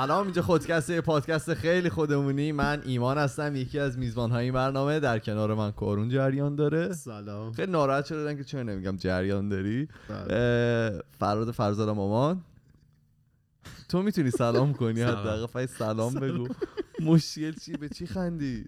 [0.00, 2.52] سلام اینجا خودکسته یه پادکست خیلی خودمونی.
[2.52, 5.00] من ایمان هستم یکی از میزبان های این برنامه.
[5.00, 6.92] در کنار من کارون جریان داره.
[6.92, 7.52] سلام.
[7.52, 9.88] خیلی ناراحت شدن که چرا نمیگم جریان داری.
[10.08, 11.02] بله.
[11.18, 12.40] فراد فرزاد مامان.
[13.88, 16.48] تو می‌تونی سلام کنی؟ حداقل فقط سلام بگو.
[17.00, 18.64] مشکل چی؟ به چی خندی؟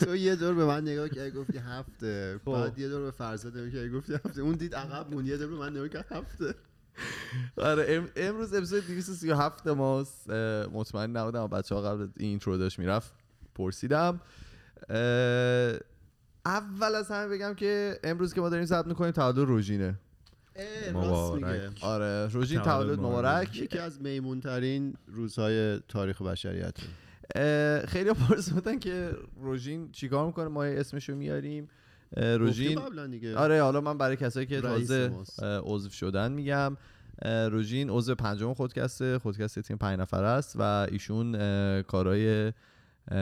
[0.00, 2.40] تو یه دور به من نگاه کردی گفتی هفته.
[2.44, 2.52] خب.
[2.52, 4.42] بعد یه دور به فرزاد نگاه کردی گفتی هفته.
[4.42, 6.54] اون دید عقب مون یه دور به من نگاه کرد هفته.
[7.56, 10.30] آره ام- امروز اپیزود 237 ماست
[10.72, 13.12] مطمئن نبودم بچه ها قبل این اینترو داشت می‌رفت
[13.54, 14.20] پرسیدم.
[16.46, 19.94] اول از همه بگم که امروز که ما داریم ضبط می‌کنیم تولد روژینه.
[20.56, 21.46] اه، راست میگه.
[21.46, 21.78] مبارک.
[21.84, 23.56] آره روژین تولد مبارک.
[23.56, 26.76] یکی از میمون ترین روزهای تاریخ بشریت.
[27.88, 29.10] خیلی پرسیدن که
[29.40, 31.68] روژین چیکار می‌کنه؟ ما اسمشو میاریم.
[32.16, 32.78] روژین؟
[33.36, 35.12] آره حالا من برای کسایی که تازه
[35.64, 36.76] عضو شدن میگم.
[37.24, 41.32] روژین عضو پنجم خودکسته خودکست تیم پنج نفر است و ایشون
[41.82, 42.52] کارهای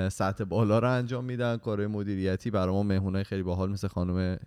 [0.08, 1.56] سطح بالا رو انجام میدن.
[1.56, 4.38] کارهای مدیریتی برای ما مهمونای خیلی باحال مثل خانم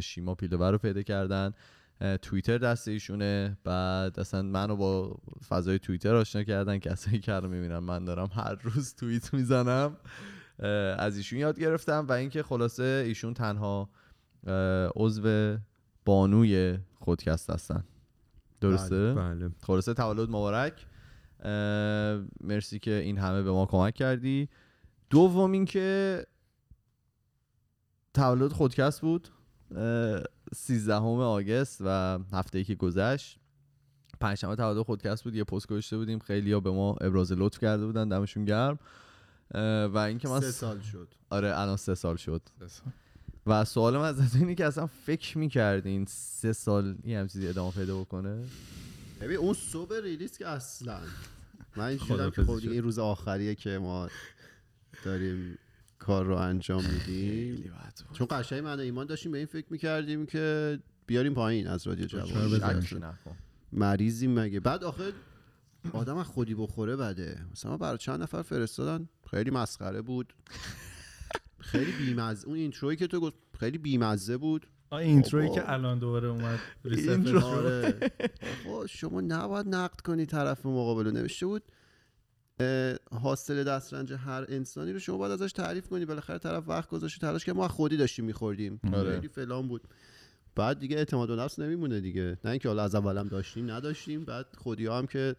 [0.00, 1.52] شیما پیلوبر رو پیدا کردن.
[2.22, 3.58] توییتر دست ایشونه.
[3.64, 5.16] بعد اصلا منو با
[5.48, 6.78] فضای توییتر آشنا کردن.
[6.78, 9.96] کسایی که رو می‌بینن من دارم هر روز توییت می‌زنم.
[10.98, 13.90] از ایشون یاد گرفتم و اینکه خلاصه ایشون تنها
[14.96, 15.56] عضو
[16.04, 17.84] بانوی خودکست هستن.
[18.60, 20.86] درسته؟ بله خلاصه تولد مبارک.
[22.40, 24.48] مرسی که این همه به ما کمک کردی.
[25.10, 26.26] دوم اینکه
[28.14, 29.28] تولد خودکست بود.
[29.76, 30.22] اه،
[30.54, 33.38] 13 آگست و هفته ای که گذشت.
[34.20, 35.34] پنجشنبه تولد خودکست بود.
[35.34, 36.18] یه پست گذاشته بودیم.
[36.18, 38.08] خیلی ها به ما ابراز لطف کرده بودن.
[38.08, 38.78] دمشون گرم.
[39.92, 41.08] و اینکه من سه سال شد.
[41.30, 42.42] آره الان سه سال شد.
[43.46, 48.00] و سوالم از اینه که اصلا فکر می‌کردین سه سال یه هم چیزی ادامه پیدا
[48.00, 48.44] بکنه؟
[49.20, 50.98] ببین اون صبح ریلیز که اصلا.
[51.76, 54.08] من این که خداحافظی خب دیگه این روز آخریه که ما
[55.04, 55.58] داریم
[55.98, 57.72] کار رو انجام میدیم.
[58.12, 62.06] چون قشنگ من و ایمان داشتیم به این فکر می‌کردیم که بیاریم پایین از رادیو
[62.06, 63.18] جوان.
[63.72, 64.60] مریضیم مگه.
[64.60, 65.12] بعد آخه
[65.92, 67.46] آدم خودی بخوره بده.
[67.52, 70.34] مثلا برای چند نفر فرستادن خیلی مسخره بود.
[71.58, 74.66] خیلی بیمزه اون اینتروی که تو گفت خیلی بیمزه بود.
[74.92, 75.50] اینترویی.
[75.50, 76.58] که الان دوباره اومد.
[76.84, 77.40] اینترو.
[77.40, 77.98] آره.
[78.88, 81.62] شما نباید نقد کنی طرف مقابل نوشته بود
[83.10, 86.04] حاصل دسترنج هر انسانی رو شما باید ازش تعریف کنی.
[86.04, 88.80] بالاخره طرف وقت گذاشته تلاش که ما خودی داشتیم میخوردیم.
[88.92, 89.14] آره.
[89.14, 89.82] خیلی فلان بود.
[90.56, 92.38] بعد دیگه اعتماد به نفس نمیمونه دیگه.
[92.44, 94.24] نه اینکه حالا از اولم داشتیم نداشتیم.
[94.24, 95.34] بعد خودی هم که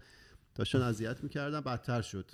[0.56, 2.26] داشتن اذیت می‌کردن بدتر شد.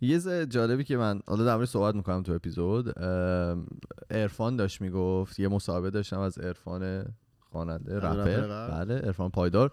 [0.00, 3.66] یه جالبی که من حالا در مورد صحبت می‌کنم تو اپیزود ام،
[4.10, 7.04] عرفان داشت می‌گفت یه مصاحبه داشتم از عرفان
[7.40, 9.70] خواننده رپر؟ بله عرفان پایدار.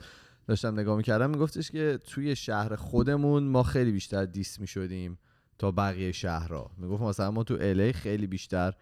[0.48, 5.20] داشتم نگاه می‌کردم میگفتش که توی شهر خودمون ما خیلی بیشتر دیس می‌شدیم
[5.58, 6.72] تا بقیه شهرها.
[6.78, 8.74] می‌گفت مثلا ما تو الی خیلی بیشتر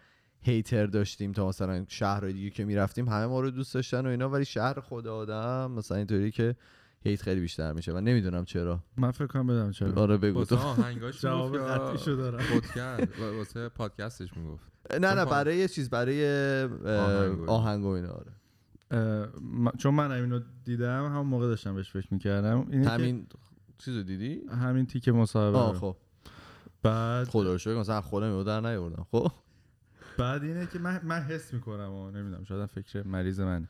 [0.41, 4.29] هیتر داشتیم تا مثلا شهرهای دیگه که می‌رفتیم همه ما رو دوست داشتن و اینا
[4.29, 6.55] ولی شهر خود آدم مثلا اینطوری که
[7.05, 8.79] هیت خیلی بیشتر میشه و نمی‌دونم چرا.
[8.97, 9.93] من فکر کنم بدم چرا.
[9.93, 10.45] آره بگو.
[10.45, 12.43] تو آهنگاش جواب قطعیشو دارم.
[12.53, 14.63] پادکست واسه پادکستش می‌گفت.
[14.99, 16.63] نه نه برای یه چیز برای
[17.47, 18.09] آهنگ و اینا.
[18.09, 18.31] آره.
[19.77, 22.61] چون من اینو دیدم همون موقع داشتم بهش فکر می‌کردم.
[22.61, 23.27] همین
[23.77, 25.79] چیزو دیدی؟ همین تیک مصاحبه آه.
[25.79, 25.95] خب.
[26.83, 29.31] بعد خدا رو شکر مثلا خودم رو در نیاوردم خب.
[30.17, 33.69] بعد اینه که من, من حس می‌کنم و نمی‌دونم شاید فکر مریض منه.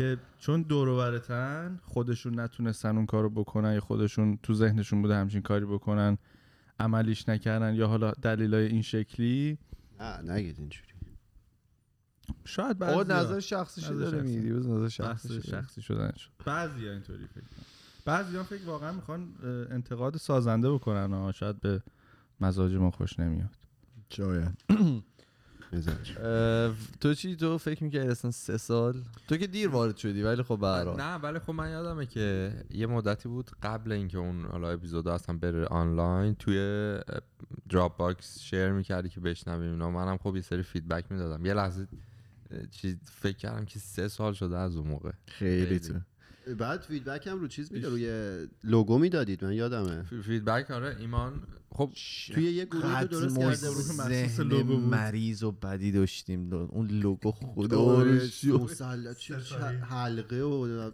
[0.00, 5.14] که چون دور و برتن خودشون نتونستن اون کارو بکنن یا خودشون تو ذهنشون بوده
[5.14, 6.18] همچین کاری بکنن
[6.78, 9.58] عملیش نکردن یا حالا دلیلای این شکلی؟
[10.00, 10.88] نه نگید اینجوری.
[12.44, 14.36] شاید بعضی نظر شخصی نظر داره شخصی.
[14.36, 17.64] می‌گیری نظر شخصی شخصی شدن شد بعضی ها اینطوری فکر کنن
[18.04, 19.34] بعضی ها فکر واقعا می‌خوان
[19.70, 21.82] انتقاد سازنده بکنن ها شاید به
[22.40, 23.56] مزاج ما خوش نمیاد.
[24.08, 24.64] شاید.
[27.00, 30.60] تو چی؟ تو فکر می‌کردی اصلا سه سال؟ تو که دیر وارد شدی ولی خب
[30.60, 30.96] حال.
[30.96, 35.36] نه ولی خب من یادمه که یه مدتی بود قبل اینکه اون حالا اپیزود اصلا
[35.36, 36.98] بره آنلاین توی
[37.68, 39.90] Dropbox share می‌کردی که بشنویم اینا.
[39.90, 41.46] منم خب یه سری feedback می‌دادم.
[41.46, 41.86] یه لحظه
[42.70, 45.12] چیز فکر کردم که سه سال شده از اون موقع.
[45.26, 45.78] خیلی خیلی.
[45.78, 45.94] تو.
[46.58, 50.02] بعد feedback هم رو چیز میده روی لوگو می‌دادید من یادمه.
[50.02, 51.42] فی- feedback آره ایمان.
[51.72, 51.90] خب
[52.34, 54.52] توی یه گروه رو درست کرده بود.
[54.52, 54.76] لوگو.
[54.76, 56.52] مریض و بدی داشتیم.
[56.52, 59.38] اون لوگو خدا آره، چه
[59.90, 60.90] حلقه و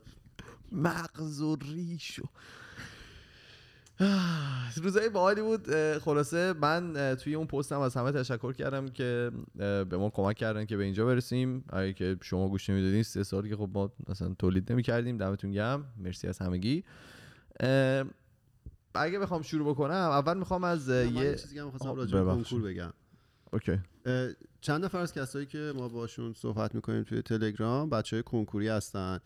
[0.73, 2.23] مغز و ریش و
[4.83, 5.97] روزای باحالی بود.
[5.99, 10.77] خلاصه من توی اون پستم از همه تشکر کردم که به ما کمک کردن که
[10.77, 11.65] به اینجا برسیم.
[11.69, 15.85] اگه که شما گوش نمی‌دادین سه سالی که خب ما مثلا تولید نمی‌کردیم دمتون گرم.
[15.99, 16.85] مرسی از همگی.
[18.95, 22.25] اگه بخوام شروع بکنم اول می‌خوام از یه چیزی که می‌خواستم راجع به.
[22.25, 22.93] کنکور بگم.
[23.53, 23.79] اوکی.
[24.61, 29.21] چند نفر از کسایی که ما باشون صحبت می‌کنیم توی تلگرام بچه های کنکوری هستن.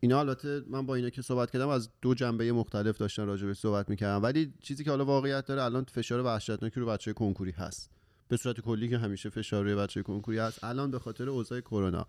[0.00, 3.54] اینا البته من با اینا که صحبت کردم از دو جنبه مختلف داشتن راجع به
[3.54, 4.22] صحبت می‌کردم.
[4.22, 7.90] ولی چیزی که حالا واقعیت داره الان فشار وحشتناکی رو بچه کنکوری هست.
[8.28, 10.64] به صورت کلی که همیشه فشار روی بچه کنکوری هست.
[10.64, 12.06] الان به خاطر اوضاع کرونا.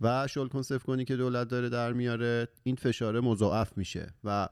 [0.00, 4.14] و شل کنسف کنی که دولت داره در میاره این فشار مضاعف میشه.
[4.24, 4.48] و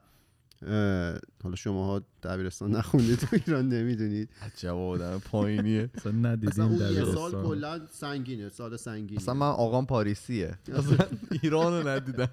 [1.43, 4.31] حالا شماها دبیرستان نخوندید تو ایران نمی‌دونید.
[4.43, 5.91] عجب آدم پایینیه.
[5.95, 7.31] اصلا ندیدیم اون یه دبیرستان.
[7.31, 9.21] سال کلا سنگینه سال سنگینه.
[9.21, 10.59] اصلا من آقام پاریسیه.
[10.75, 11.07] اصلا
[11.43, 12.29] ایران رو ندیدم.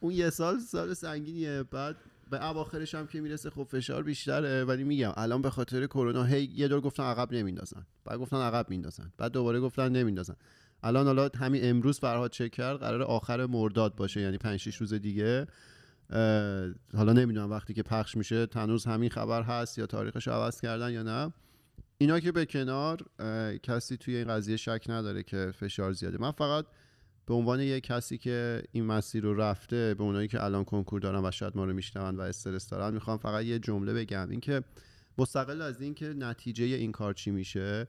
[0.00, 1.62] اون یه سال سال سنگینیه.
[1.62, 1.96] بعد
[2.30, 4.64] به اواخرش هم که می‌رسه خب فشار بیشتره.
[4.64, 7.86] ولی میگم الان به خاطر کرونا هی یه دور گفتن عقب نمیندازن.
[8.04, 9.12] بعد گفتن عقب میندازن.
[9.18, 10.36] بعد دوباره گفتن نمیندازن.
[10.82, 14.94] الان حالا همین امروز فرهاد چک کرد قرار آخر مرداد باشه یعنی 5 6 روز
[14.94, 15.46] دیگه.
[16.94, 21.02] حالا نمی‌دونم وقتی که پخش میشه تنوز همین خبر هست یا تاریخش عوض کردن یا
[21.02, 21.32] نه.
[21.98, 22.98] اینا که به کنار
[23.62, 26.18] کسی توی این قضیه شک نداره که فشار زیاده.
[26.18, 26.66] من فقط
[27.26, 31.24] به عنوان یک کسی که این مسیر رو رفته به اونایی که الان کنکور دارن
[31.24, 34.30] و شاید ما رو میشنون و استرس دارن می‌خوام فقط یه جمله بگم.
[34.30, 34.62] اینکه
[35.18, 37.86] مستقل از اینکه نتیجه این کار چی میشه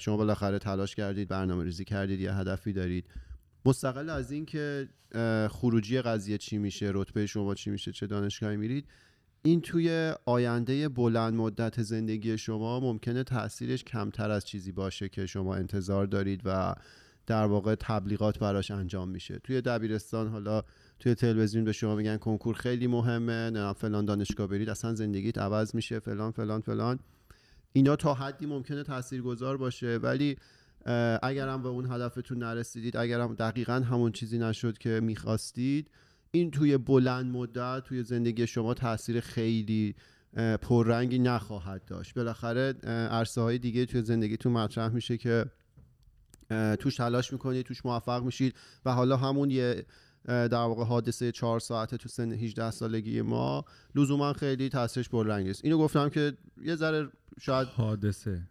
[0.00, 3.06] شما بالاخره تلاش کردید برنامه ریزی کردید یه هدفی دارید.
[3.64, 4.88] مستقل از اینکه
[5.50, 8.86] خروجی قضیه چی میشه رتبه شما چی میشه چه دانشگاهی میرید
[9.42, 15.54] این توی آینده بلند مدت زندگی شما ممکنه تاثیرش کمتر از چیزی باشه که شما
[15.54, 16.74] انتظار دارید و
[17.26, 19.38] در واقع تبلیغات براش انجام میشه.
[19.38, 20.62] توی دبیرستان حالا
[20.98, 25.74] توی تلویزیون به شما میگن کنکور خیلی مهمه نه فلان دانشگاه برید اصلا زندگیت عوض
[25.74, 26.98] میشه فلان فلان فلان.
[27.72, 30.36] اینا تا حدی ممکنه تاثیرگذار باشه ولی
[31.22, 35.90] اگرم به اون هدفتون نرسیدید اگرم دقیقا همون چیزی نشد که می‌خواستید
[36.30, 39.94] این توی بلند مدت توی زندگی شما تاثیر خیلی
[40.62, 42.14] پررنگی نخواهد داشت.
[42.14, 42.72] بالاخره
[43.10, 45.44] عرصه های دیگه توی زندگیتون مطرح میشه که
[46.78, 48.54] توش تلاش می‌کنید توش موفق میشید
[48.84, 49.86] و حالا همون یه
[50.24, 53.64] در واقع حادثه چهار ساعته تو سن 18 سالگی ما
[53.94, 56.32] لزوما خیلی تاثیرش پررنگ است اینو گفتم که
[56.62, 57.08] یه ذره
[57.40, 58.42] شاید حادثه.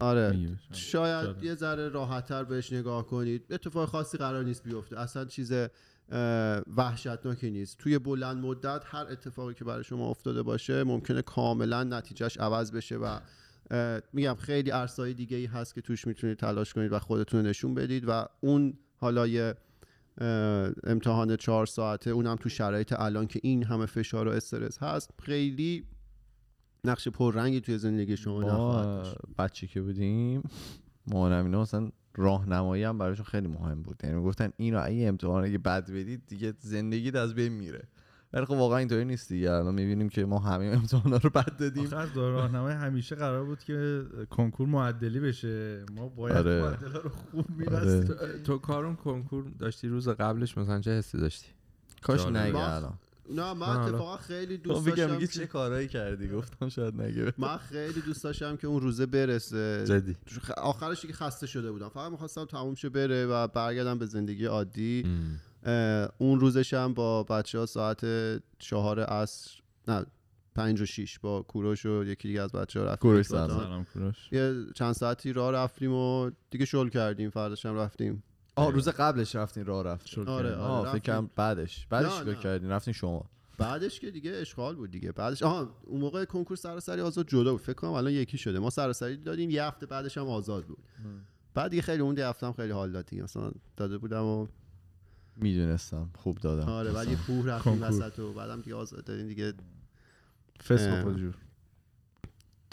[0.00, 0.30] آره.
[0.30, 0.90] بهش.
[0.90, 1.42] شاید.
[1.42, 3.44] یه ذره راحتتر بهش نگاه کنید.
[3.50, 5.00] اتفاق خاصی قرار نیست بیفته.
[5.00, 5.52] اصلا چیز
[6.76, 7.78] وحشتناکی نیست.
[7.78, 12.96] توی بلند مدت هر اتفاقی که برای شما افتاده باشه ممکنه کاملا نتیجهش عوض بشه
[12.96, 13.18] و
[14.12, 17.74] میگم خیلی عرصه‌های دیگه ای هست که توش می‌تونید تلاش کنید و خودتون رو نشون
[17.74, 19.54] بدید و اون حالا یه
[20.84, 25.84] امتحان چهار ساعته اونم تو شرایط الان که این همه فشار و استرس هست خیلی
[26.86, 30.42] نقش پررنگی توی زندگی شما نخواهد بچه که بودیم
[31.06, 34.00] مامانم اینا مثلا راهنمایی هم براشون خیلی مهم بود.
[34.04, 37.88] یعنی گفتن اینو اگه امتحان اگه بد بدید دیگه زندگیت از بین میره.
[38.32, 39.50] ولی خب واقعا اینطوری نیست دیگه.
[39.50, 41.84] الان می‌بینیم که ما همه امتحانا رو بد دادیم.
[41.84, 45.84] دور راهنمای همیشه قرار بود که کنکور معدلی بشه.
[45.94, 46.62] ما باید آره.
[46.62, 47.56] معدلا رو خوب آره.
[47.58, 51.48] میرستیم تو, تو کارون کنکور داشتی روز قبلش مثلا چه حسی داشتی؟
[52.02, 52.26] کاش.
[52.26, 52.98] نگه الان.
[53.30, 53.68] نه من.
[53.68, 57.32] اتفاقا خیلی دوست میگم داشتم که- چه کارایی کردی؟ گفتم شاید نگه.
[57.38, 59.84] من خیلی دوست داشتم که اون روزه برسه.
[59.86, 60.16] جدی.
[60.56, 61.88] آخرش دیگه خسته شده بودم.
[61.88, 65.04] فقط می‌خواستم تموم شه بره و برگردم به زندگی عادی.
[66.18, 68.06] اون روزش هم با بچه ها ساعت
[68.58, 69.50] چهار عصر
[69.88, 70.06] نه
[70.54, 73.10] پنج و شیش با کوروش و یکی دیگه از بچه ها رفتیم.
[73.10, 73.26] کوروش.
[73.26, 74.16] سلام کوروش.
[74.32, 78.22] یه چند ساعتی راه رفتیم و دیگه شل کردیم فرداش هم رفتیم.
[78.56, 80.48] آه روز قبلش رفتین راه رفت شد آره،.
[80.48, 80.56] آره.
[80.56, 81.14] آه فکر رفتیم.
[81.14, 82.34] کنم بعدش بعدش چیکار.
[82.34, 83.30] کردین؟ رفتین شما.
[83.58, 85.12] بعدش که دیگه اشغال بود دیگه.
[85.12, 87.60] بعدش آها اون موقع کنکور سراسری آزاد جدا بود.
[87.60, 88.58] فکر کنم الان یکی شده.
[88.58, 90.78] ما سراسری دادیم یه هفته بعدش هم آزاد بود.
[91.54, 93.22] بعد دیگه خیلی اون یه هفته هم خیلی حال داد دیگه.
[93.22, 94.46] مثلا داده بودم و
[95.36, 96.10] می‌دونستم.
[96.14, 96.68] خوب دادم.
[96.68, 97.82] آره بعد یه کوه رفتیم.
[97.82, 99.52] وسط و بعدم دیگه آزاد دادیم دیگه.
[100.64, 101.02] فسق اه.
[101.04, 101.34] و فجور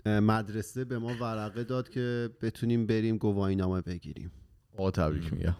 [0.06, 4.32] اه، مدرسه به ما ورقه داد که بتونیم بریم گواهی نامه بگیریم.
[4.78, 5.56] آقا تبریک میگم.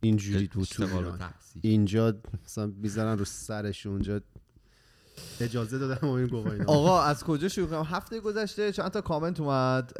[0.00, 1.18] اینجوری بود تو ایران.
[1.60, 2.14] اینجا
[2.44, 4.20] مثلا می‌ذارن رو سرش اونجا.
[5.40, 9.40] اجازه دادن ما این گواهی آقا از کجا شروع کنم؟ هفته گذشته چند تا کامنت
[9.40, 9.92] اومد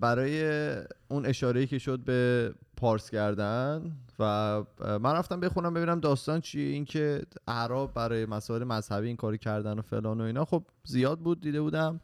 [0.00, 0.44] برای
[1.08, 6.68] اون اشاره که شد به پارس کردن و من رفتم بخونم ببینم داستان چیه.
[6.68, 10.44] اینکه اعراب برای مسائل مذهبی این کاری کردن و فلان و اینا.
[10.44, 12.00] خب زیاد بود دیده بودم.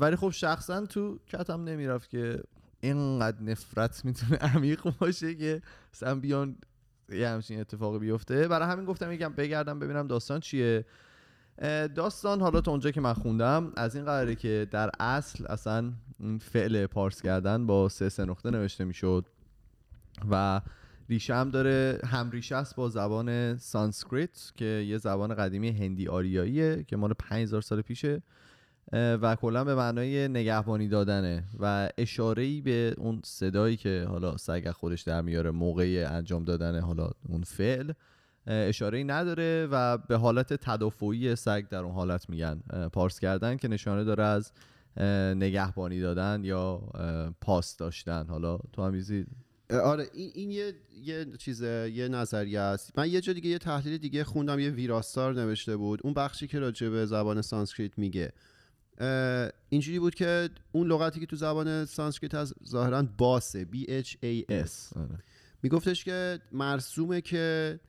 [0.00, 2.42] ولی خب شخصا تو کتم نمی‌رفت که
[2.80, 5.62] اینقدر نفرت می‌تونه عمیق باشه که
[5.94, 6.56] مثلا بیان
[7.08, 8.48] یه همچین اتفاقی بیفته.
[8.48, 10.84] برای همین گفتم یکم بگردم ببینم داستان چیه.
[11.94, 16.38] داستان حالا تا اونجا که من خوندم از این قراره که در اصل اصلا این
[16.38, 19.26] فعل پارس کردن با سه سه نقطه نوشته می‌شد
[20.30, 20.60] و
[21.10, 22.00] ریشه هم داره.
[22.04, 27.62] هم ریشه است با زبان سانسکریت که یه زبان قدیمی هندی آریاییه که مال 5000
[27.62, 28.22] سال پیشه.
[28.92, 34.70] و کلا به معنای نگهبانی دادنه و اشاره ای به اون صدایی که حالا سگ
[34.70, 37.92] خودش در میاره موقع انجام دادن حالا اون فعل
[38.46, 42.60] اشاره ای نداره و به حالت تدافعی سگ در اون حالت میگن.
[42.92, 44.52] پارس کردن که نشانه داره از
[45.36, 46.78] نگهبانی دادن یا
[47.40, 48.26] پاس داشتن.
[48.26, 49.26] حالا تو هم چیزی
[49.70, 52.98] آره این, این یه یه چیز یه نظریه است.
[52.98, 56.00] من یه جا دیگه یه تحلیل دیگه خوندم یه ویراستار نوشته بود.
[56.04, 58.32] اون بخشی که راجع به زبان سانسکریت میگه.
[59.68, 64.42] اینجوری بود که اون لغتی که تو زبان سانسکریت از ظاهرا باسه B H A
[64.42, 64.44] S.
[64.48, 65.18] اس آره.
[65.62, 67.80] میگفتش که مرسومه که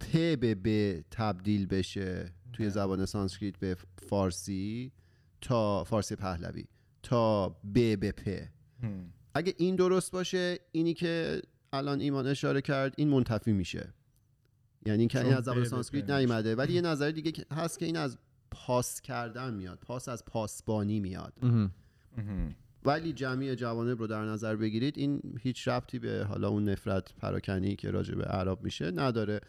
[0.00, 3.76] پ به ب تبدیل بشه توی زبان سانسکریت به
[4.08, 4.92] فارسی
[5.40, 6.64] تا فارسی پهلوی
[7.02, 8.28] تا ب به پ.
[9.34, 13.94] اگه این درست باشه اینی که الان ایمان اشاره کرد این منتفی میشه.
[14.86, 16.54] یعنی این که این از زبان سانسکریت نیومده.
[16.54, 18.18] ولی یه نظر دیگه هست که این از
[18.52, 21.32] پاس کردن میاد پاس از پاسبانی میاد.
[22.84, 27.76] ولی جمعی جوانب رو در نظر بگیرید این هیچ ربطی به حالا اون نفرت پراکنی
[27.76, 29.40] که راجع به عرب میشه نداره.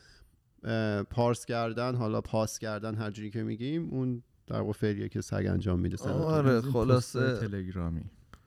[1.09, 5.45] پارس کردن حالا پاس کردن هر جوری که میگیم اون در واقع فعلیه که سگ
[5.49, 8.01] انجام میده آره خلاصه تلگرامی.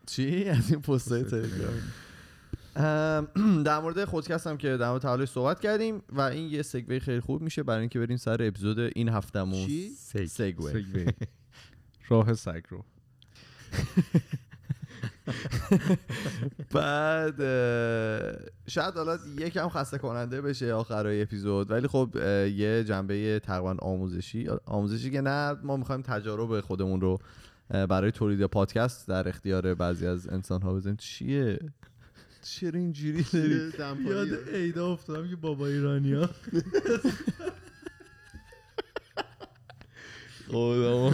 [0.06, 1.80] چی؟ از این پستای پست‌های تلگرام ام،
[3.64, 7.20] در مورد خودکست هم که در مورد تولد صحبت کردیم و این یه سگوی خیلی
[7.20, 9.66] خوب میشه برای اینکه بریم سر اپیزود این هفتمون.
[9.66, 9.90] چی؟
[10.26, 11.06] سگوی.
[12.08, 12.84] راه سگ رو.
[16.74, 17.40] بعد
[18.68, 22.16] شاید حالا یکم خسته کننده بشه آخرای اپیزود ولی خب
[22.56, 24.48] یه جنبه تقریبا آموزشی.
[24.66, 27.18] آموزشی که نه ما می‌خوایم تجارب خودمون رو
[27.68, 30.96] برای تولید پادکست در اختیار بعضی از انسان ها بذاریم.
[30.96, 31.58] چیه؟
[32.50, 33.72] چرا اینجوری داری؟
[34.04, 36.30] یاد عیدا افتادم که بابا ایرانیا
[40.48, 41.12] خدا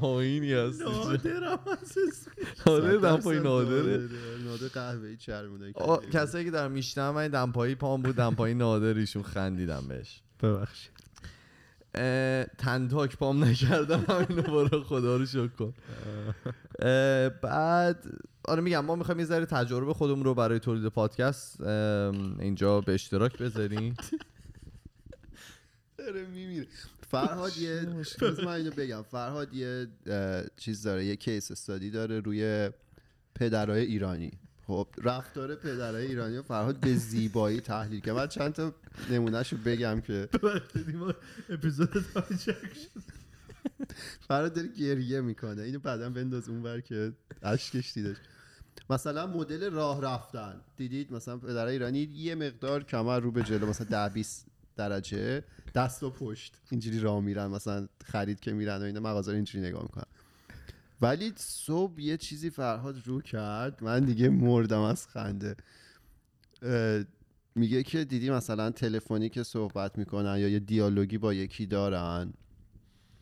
[0.00, 0.82] پایینی هست.
[0.82, 2.30] نادرم از اسم.
[2.66, 4.08] آره دمپایی نادره.
[4.44, 9.22] نادر قهوه‌ای چرمونه آ، کسایی که دارم میشنم من دمپایی پام بود دمپایی نادر ایشون
[9.22, 10.22] خندیدم بهش.
[10.42, 10.92] ببخشید.
[12.58, 15.74] تنداک پام نکردم همین رو برو خدا رو شکر کن.
[17.42, 18.04] بعد
[18.44, 23.38] آره میگم ما می‌خوایم یه ذره تجارب خودمون رو برای تولید پادکست اینجا به اشتراک
[23.38, 23.94] بذاریم.
[25.98, 26.66] داره میمیره.
[27.10, 27.86] فرهاد یه
[28.44, 29.02] من اینو بگم.
[29.02, 29.86] فرهاد یه
[30.56, 32.70] چیز داره یه کیس استادی داره روی
[33.34, 34.30] پدرای ایرانی.
[34.66, 38.74] خب رفتار پدرای ایرانی رو فرهاد به زیبایی تحلیل که من چند تا
[39.10, 40.28] نمونهشو بگم که
[41.48, 42.04] اپیزود
[44.28, 45.62] فرهاد داره گریه می‌کنه.
[45.62, 48.16] اینو بعدا بنداز اونور که اشکش دیدش.
[48.90, 50.60] مثلا مدل راه رفتن.
[50.76, 56.02] دیدید؟ مثلا پدرای ایرانی یه مقدار کمر رو به جلو مثلا ده 20 درجه دست
[56.02, 56.60] و پشت.
[56.70, 60.04] اینجوری راه میرن مثلا خرید که میرن و اینا مغازه اینجوری نگاه می‌کنن.
[61.00, 65.56] ولی صبح یه چیزی فرهاد رو کرد من دیگه مردم از خنده.
[67.54, 72.32] میگه که دیدی مثلا تلفنی که صحبت می‌کنن یا یه دیالوگی با یکی دارن.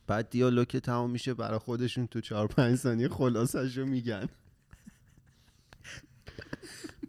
[0.07, 4.29] بعد دیالوگ که تمام میشه برای خودشون تو چهار پنج ثانیه خلاصش رو میگن.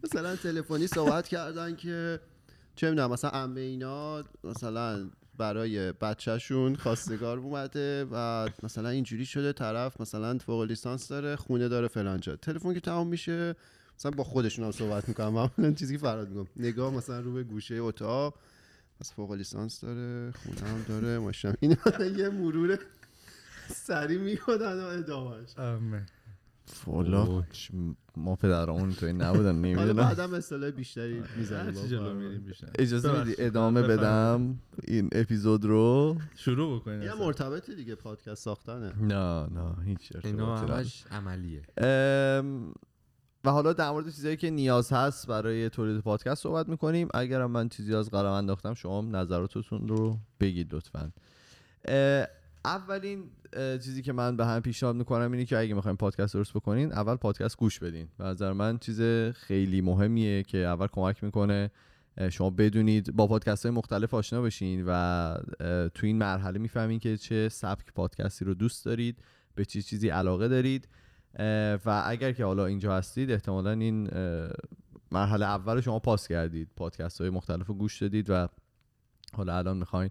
[0.03, 2.19] مثلا تلفنی صحبت کردن که
[2.75, 10.01] چه می‌دونم مثلا عمه اینا مثلا برای بچهشون خواستگار اومده و مثلا اینجوری شده طرف
[10.01, 12.35] مثلا فوق لیسانس داره خونه داره فلان جا.
[12.35, 13.55] تلفن که تمام میشه
[13.99, 15.27] مثلا با خودشون هم صحبت می‌کنم.
[15.27, 16.47] معمولا چیزی که فراد میگم.
[16.55, 18.35] نگاه مثلا رو به گوشه اتاق
[19.01, 21.77] از فوق لیسانس داره خونه هم داره ماشین این
[22.17, 22.79] یه مرور
[23.67, 25.49] سری می‌کنن و ادامهش
[26.73, 27.43] فولا
[28.15, 29.93] ما پدرامون توی نبودن حالا نمی‌دونم.
[29.93, 32.67] بعدم اصطلاح بیشتری می‌زنیم میریم بیشتر.
[32.79, 33.35] اجازه میدی.
[33.43, 33.81] ادامه.
[33.81, 34.59] بدم.
[34.83, 37.13] این اپیزود رو شروع بکنید یه.
[37.13, 38.93] مرتبط دیگه پادکست ساختنه.
[39.01, 40.57] نه نه هیچ اینا.
[40.57, 41.61] همش عملیه.
[43.43, 47.07] و حالا در مورد چیزایی که نیاز هست برای تولید پادکست صحبت می‌کنیم.
[47.13, 51.11] اگرم من چیزی از قلم انداختم شما نظراتتون رو بگید لطفا.
[52.65, 56.93] اولین چیزی که من به هم پیشنهاد می‌کنم اینه که اگه می‌خوایم پادکست درست بکنین
[56.93, 58.07] اول پادکست گوش بدین.
[58.17, 59.01] به نظر من چیز
[59.31, 61.71] خیلی مهمیه که اول کمک می‌کنه
[62.31, 65.37] شما بدونید با پادکست های مختلف آشنا بشین و
[65.93, 69.17] تو این مرحله می‌فهمین که چه سبک پادکستی رو دوست دارید
[69.55, 70.87] به چه چیزی علاقه دارید.
[71.85, 74.09] و اگر که حالا اینجا هستید احتمالا این
[75.11, 76.69] مرحله اول شما پاس کردید.
[76.75, 78.47] پادکست های مختلف رو گوش دادید و
[79.33, 80.09] حالا الان می‌خواین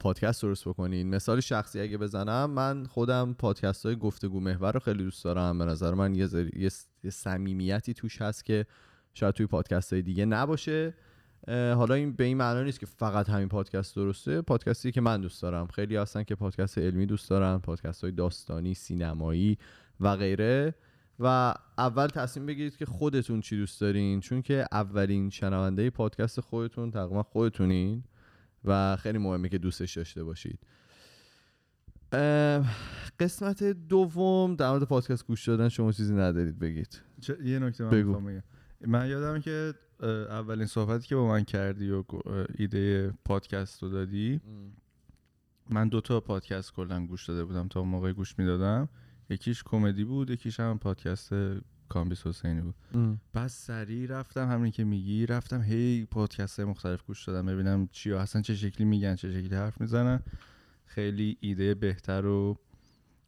[0.00, 1.10] پادکست درست بکنین.
[1.10, 5.58] مثال شخصی اگه بزنم من خودم پادکست های گفتگو محور رو خیلی دوست دارم.
[5.58, 6.70] به نظر من یه, ذری-
[7.04, 8.66] یه صمیمیتی توش هست که
[9.14, 10.94] شاید توی پادکست های دیگه نباشه.
[11.48, 14.42] حالا این به این معنا نیست که فقط همین پادکست درسته.
[14.42, 15.66] پادکستی که من دوست دارم.
[15.66, 19.58] خیلی هستن که پادکست علمی دوست دارن پادکست های داستانی سینمایی
[20.00, 20.74] و غیره.
[21.20, 24.20] و اول تصمیم بگیرید که خودتون چی دوست دارین.
[24.20, 28.04] چون که اولین شنونده پادکست خودتون تقریبا خودتونین.
[28.66, 30.58] و خیلی مهمه که دوستش داشته باشید.
[33.20, 37.02] قسمت دوم در مورد پادکست گوش دادن شما چیزی ندارید بگید.
[37.44, 38.20] یه نکته من بگو.
[38.86, 39.74] من یادم که
[40.30, 42.04] اولین صحبتی که با من کردی و
[42.58, 44.40] ایده پادکست رو دادی
[45.70, 48.88] من دوتا پادکست کلا گوش داده بودم تا موقع گوش می‌دادم.
[49.30, 51.32] یکیش کمدی بود یکیش هم پادکست
[51.88, 52.74] کامبیس حسینی بود.
[53.32, 58.42] بعد سریع رفتم همین که میگی رفتم هی پادکست مختلف گوش دادم ببینم چی اصلا
[58.42, 60.20] چه شکلی میگن چه شکلی حرف می‌زنن.
[60.86, 62.58] خیلی ایده بهتر و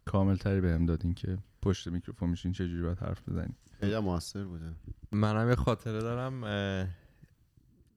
[0.05, 4.73] کاملتری بهم دادین که پشت میکروفون میشین چه جوری باید حرف بزنین خیلی موثر بوده
[5.13, 6.45] منم یه خاطره دارم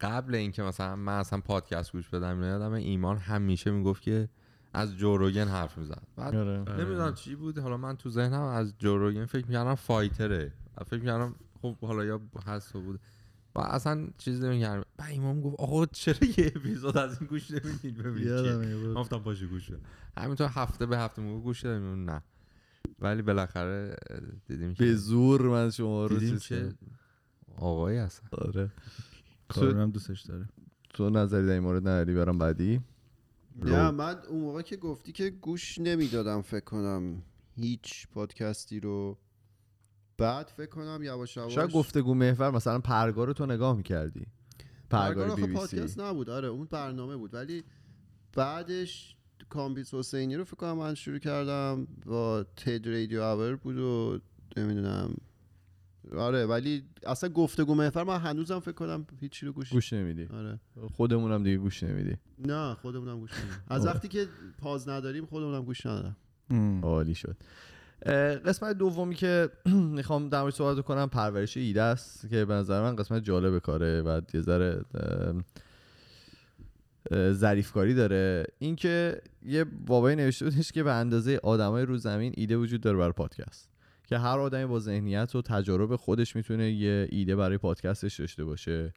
[0.01, 4.29] قبل اینکه مثلا من اصلا پادکست گوش بدم یادم ایمان همیشه می‌گفت که
[4.73, 6.03] از جوروگن حرف می‌زد.
[6.15, 6.57] بعد آره.
[6.57, 7.57] نمی‌دونم چی بود.
[7.57, 10.53] حالا من تو ذهنم از جوروگن فکر می‌کردم فایتره.
[10.87, 12.99] فکر می‌کردم خب حالا یا هست بود.
[13.55, 14.85] و اصلا چیز نمی‌کردم.
[14.99, 19.71] و ایمان گفت آقا چرا یه اپیزود از این گوش نمی‌دید؟ ببینید گفتم باشه گوش
[20.17, 22.09] همینطور هفته به هفته موقع گوش دادیم.
[22.09, 22.21] نه.
[22.99, 23.95] ولی بالاخره
[24.47, 26.73] دیدیم به زور من شما رو دیدیم چیز که.
[27.57, 28.27] آقایی هستن.
[28.31, 28.71] آره.
[29.49, 30.49] کارونم دوستش داره.
[30.93, 32.81] تو نظری در این مورد نداری برام بعدی؟
[33.55, 37.21] نه من اون موقع که گفتی که گوش نمی‌دادم فکر کنم
[37.55, 39.17] هیچ پادکستی رو.
[40.17, 44.25] بعد فکر کنم یواش یواش شاید گفتگو محور مثلا پرگار رو تو نگاه می‌کردی.
[44.89, 46.29] پرگار بی بی پادکست سی نبود.
[46.29, 47.33] آره اون برنامه بود.
[47.33, 47.63] ولی
[48.33, 49.15] بعدش
[49.49, 54.19] کامبیس حسینی رو فکر کنم من شروع کردم با تد رادیو اور بود و
[54.57, 55.15] نمی‌دونم
[56.17, 60.25] آره ولی اصلا گفتگو محور من هنوزم فکر کنم هیچی رو گوش, گوش نمیدی.
[60.33, 60.59] آره.
[60.93, 62.17] خودمونم دیگه گوش نمیدی.
[62.39, 63.59] نه خودمونم گوش نمیدیم.
[63.67, 64.27] از وقتی که
[64.61, 66.15] پاز نداریم خودمونم گوش ندارم.
[66.83, 67.37] عالی شد.
[68.45, 69.49] قسمت دومی که
[69.97, 74.01] می‌خوام در موردش صحبت کنم پرورش ایده است که به نظر من قسمت جالب کاره
[74.01, 74.85] و یه ذره
[77.31, 78.45] ظریفکاری داره.
[78.59, 83.11] اینکه یه بابایی نوشته بودش که به اندازه آدمای رو زمین ایده وجود داره برای
[83.11, 83.70] پادکست.
[84.11, 88.93] که هر آدمی با ذهنیت و تجارب خودش می‌تونه یه ایده برای پادکستش داشته باشه.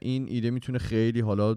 [0.00, 1.56] این ایده می‌تونه خیلی حالا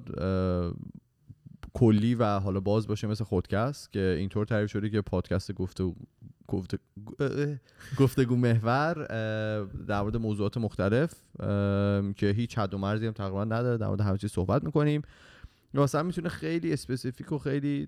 [1.73, 5.93] کلی و حالا باز باشه مثل خودکست که اینطور تعریف شده که پادکست گفته
[6.47, 6.79] گفته
[7.99, 8.93] گفتگو محور
[9.87, 11.13] در مورد موضوعات مختلف
[12.15, 13.77] که هیچ حد و مرزی هم تقریبا نداره.
[13.77, 15.01] در مورد همه چیز صحبت می‌کنیم.
[15.83, 17.87] مثلا می‌تونه خیلی specific و خیلی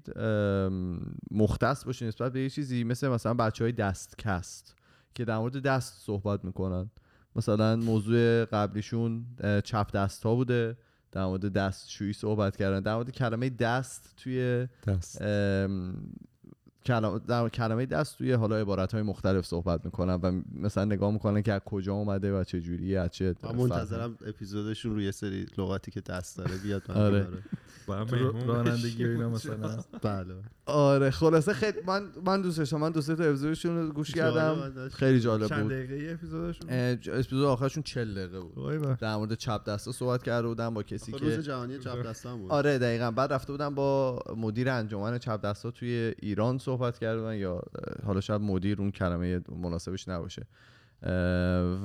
[1.32, 4.76] مختص باشه نسبت به یه چیزی مثل مثلا بچه های دستکست
[5.16, 6.90] که در مورد دست صحبت می‌کنن
[7.36, 9.26] مثلا موضوع قبلیشون
[9.64, 10.78] چپ دست ها بوده
[11.12, 15.22] در مورد دستشویی صحبت کردن در مورد کلمه دست توی دست
[16.90, 21.12] ام، کلم- در کلمه دست توی حالا عبارت های مختلف صحبت می‌کنن و مثلا نگاه
[21.12, 25.12] می‌کنن که از کجا اومده و چه جوریه از چه من منتظرم اپیزودشون روی یه
[25.12, 27.28] سری لغاتی که دست داره بیاد من آره.
[27.88, 27.94] تو
[28.48, 29.80] رانندگی اینا مثلا.
[30.04, 30.36] بله.
[30.66, 32.78] آره خلاصه خیلی من من دوست داشتم.
[32.78, 34.90] من دو سه تا اپیزودشون رو گوش کردم.
[34.90, 35.72] خیلی جالب چند بود.
[35.72, 38.98] دقیقه یه اپیزودشون اپیزود آخرشون 40 دقیقه بود.
[39.00, 42.38] در مورد چپ دستا صحبت کرده بودم با کسی آخه روز که جهانی چپ دستم
[42.38, 42.52] بود.
[42.52, 43.12] آره دقیقا.
[43.12, 47.62] بعد رفته بودم با مدیر انجمن چپ دستا توی ایران صحبت کرده بودن یا
[48.06, 50.46] حالا شاید مدیر اون کلمه مناسبش نباشه.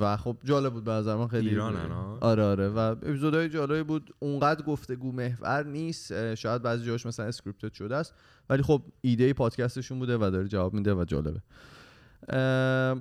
[0.00, 2.68] و خب جالب بود به نظر من خیلی ایرانن ها؟ آره آره.
[2.68, 4.14] و اپیزودهای جالبی بود.
[4.18, 6.34] اونقدر گفتگو محور نیست.
[6.34, 8.14] شاید بعضی جاش مثلا اسکریپتد شده است.
[8.50, 11.40] ولی خب ایده پادکستشون بوده و داره جواب میده و جالبه.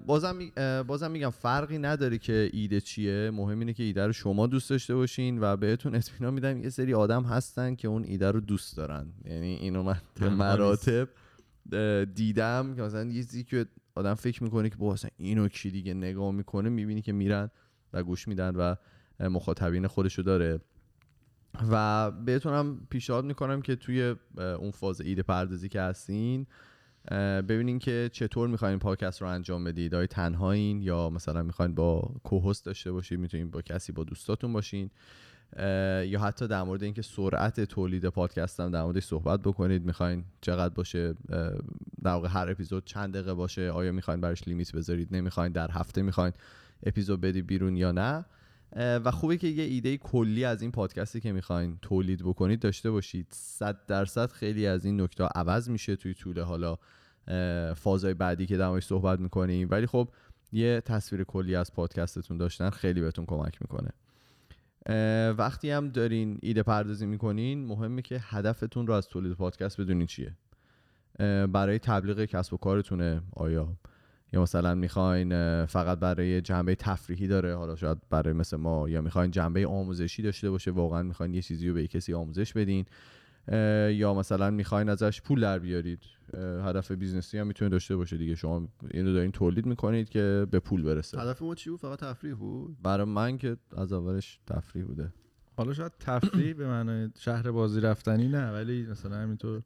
[0.05, 0.39] بازم
[0.87, 3.31] بازم میگم فرقی نداره که ایده چیه.
[3.33, 6.93] مهم اینه که ایده رو شما دوست داشته باشین و بهتون اطمینان میدم یه سری
[6.93, 9.05] آدم هستن که اون ایده رو دوست دارن.
[9.25, 11.07] یعنی اینو من مراتب
[12.15, 16.31] دیدم که مثلا یه چیزی که آدم فکر می‌کنه که با اینو کی دیگه نگاه
[16.31, 17.49] می‌کنه می‌بینی که میرن
[17.93, 18.75] و گوش میدن و
[19.19, 20.59] مخاطبین خودشو داره.
[21.71, 26.47] و بهتونم پیشنهاد می‌کنم که توی اون فاز ایده پردازی که هستین
[27.49, 29.95] ببینین که چطور می‌خواین پادکست رو انجام بدید.
[29.95, 34.89] آیا تنهایین یا مثلا می‌خواین با کوهست داشته باشید می‌تونین با کسی با دوستاتون باشین.
[36.07, 40.73] یا حتی در مورد اینکه سرعت تولید پادکست هم در موردش صحبت بکنید می‌خواین چقدر
[40.73, 41.13] باشه
[42.03, 46.01] در واقع هر اپیزود چند دقیقه باشه آیا می‌خواین براش لیمیت بذارید نمی‌خواین در هفته
[46.01, 46.33] می‌خواین
[46.83, 48.25] اپیزود بدی بیرون یا نه.
[48.75, 53.27] و خوبه که یه ایده کلی از این پادکستی که می‌خواین تولید بکنید داشته باشید.
[53.29, 56.77] صد درصد خیلی از این نکته عوض میشه توی طول حالا
[57.27, 59.67] اه، فازهای بعدی که در صحبت می‌کنیم.
[59.71, 60.09] ولی خب
[60.51, 63.89] یه تصویر کلی از پادکستتون داشتن خیلی بهتون کمک می‌کنه.
[65.37, 70.33] وقتی هم دارین ایده پردازی می‌کنین مهمه که هدفتون رو از تولید پادکست بدونین چیه.
[71.51, 73.67] برای تبلیغ کسب و کارتونه آیا.
[74.33, 79.31] یا مثلا می‌خواین فقط برای جنبه تفریحی داره حالا شاید برای مثل ما یا می‌خواین
[79.31, 82.85] جنبه آموزشی داشته باشه واقعا می‌خواین یه چیزی رو به کسی آموزش بدین.
[83.91, 85.99] یا مثلا می‌خواین ازش پول در بیارید.
[86.37, 88.35] هدف business ی هم می‌تونه داشته باشه دیگه.
[88.35, 91.21] شما اینو دارین تولید می‌کنید که به پول برسه.
[91.21, 95.13] هدف ما چی بود؟ فقط تفریح بود؟ برای من که از اولش تفریح بوده.
[95.57, 99.61] حالا شاید تفریح به معنای شهر بازی رفتنی نه ولی مثلا همینطور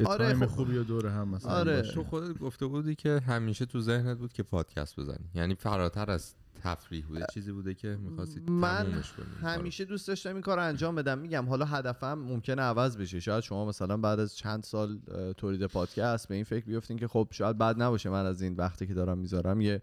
[0.00, 0.52] یه آره، time خب.
[0.52, 1.76] خوبی و دور هم مثلا آره.
[1.76, 1.92] باشه.
[1.92, 5.30] تو خودت گفته بودی که همیشه تو ذهنت بود که پادکست بزنی.
[5.34, 9.02] یعنی فراتر از تفریح بوده؟ چیزی بوده که می‌خواستی من.
[9.42, 11.18] همیشه دوست داشتم این کار انجام بدم.
[11.18, 13.20] میگم حالا هدفم ممکنه عوض بشه.
[13.20, 14.98] شاید شما مثلا بعد از چند سال
[15.36, 18.86] تولید پادکست به این فکر بیفتین که خب شاید بد نباشه من از این وقتی
[18.86, 19.82] که دارم می‌ذارم یه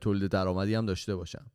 [0.00, 1.46] تولید درآمدی هم داشته باشم.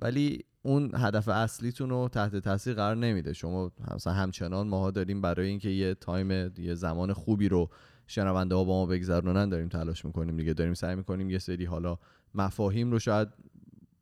[0.00, 3.32] ولی اون هدف اصلیتون رو تحت تاثیر قرار نمیده.
[3.32, 7.70] شما مثلا همچنان ماها داریم برای اینکه یه time یه زمان خوبی رو
[8.06, 10.36] شنونده ها با ما بگذرونن داریم تلاش می‌کنیم.
[10.36, 11.98] دیگه داریم سعی می‌کنیم یه سری حالا
[12.34, 13.28] مفاهیم رو شاید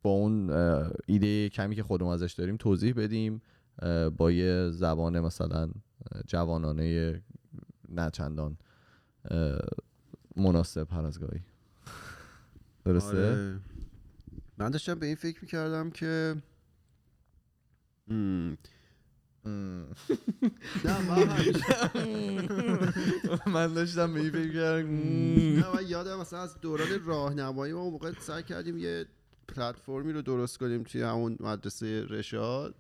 [0.05, 0.51] با اون
[1.07, 3.43] ایده کمی که خودمون ازش داریم توضیح بدیم
[4.17, 5.71] با یه زبان مثلا
[6.27, 7.23] جوانانه
[7.88, 8.59] نه چندان
[10.37, 11.40] مناسب هر از گاهی
[12.85, 13.61] درسته؟ آره.
[14.59, 16.37] من داشتم به این فکر می‌کردم که.
[18.09, 18.57] نه
[23.47, 24.88] من داشتم به این فکر کردم
[25.61, 29.07] نه من یادم مثلا از دوران راهنمایی ما موقع سعی کردیم یه
[29.49, 32.75] پلتفرمی رو درست کنیم توی همون مدرسه رشاد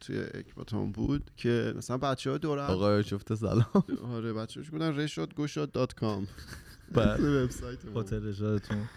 [0.00, 3.84] توی اکباتان بود که مثلا بچه ها دور هم آقای شفته سلام.
[4.04, 6.26] آره بچه هاش بودن رشاد گشاد دات کام.
[6.94, 7.42] بله.
[7.44, 7.78] وبسایت.
[7.96, 8.88] هتل رشادتون.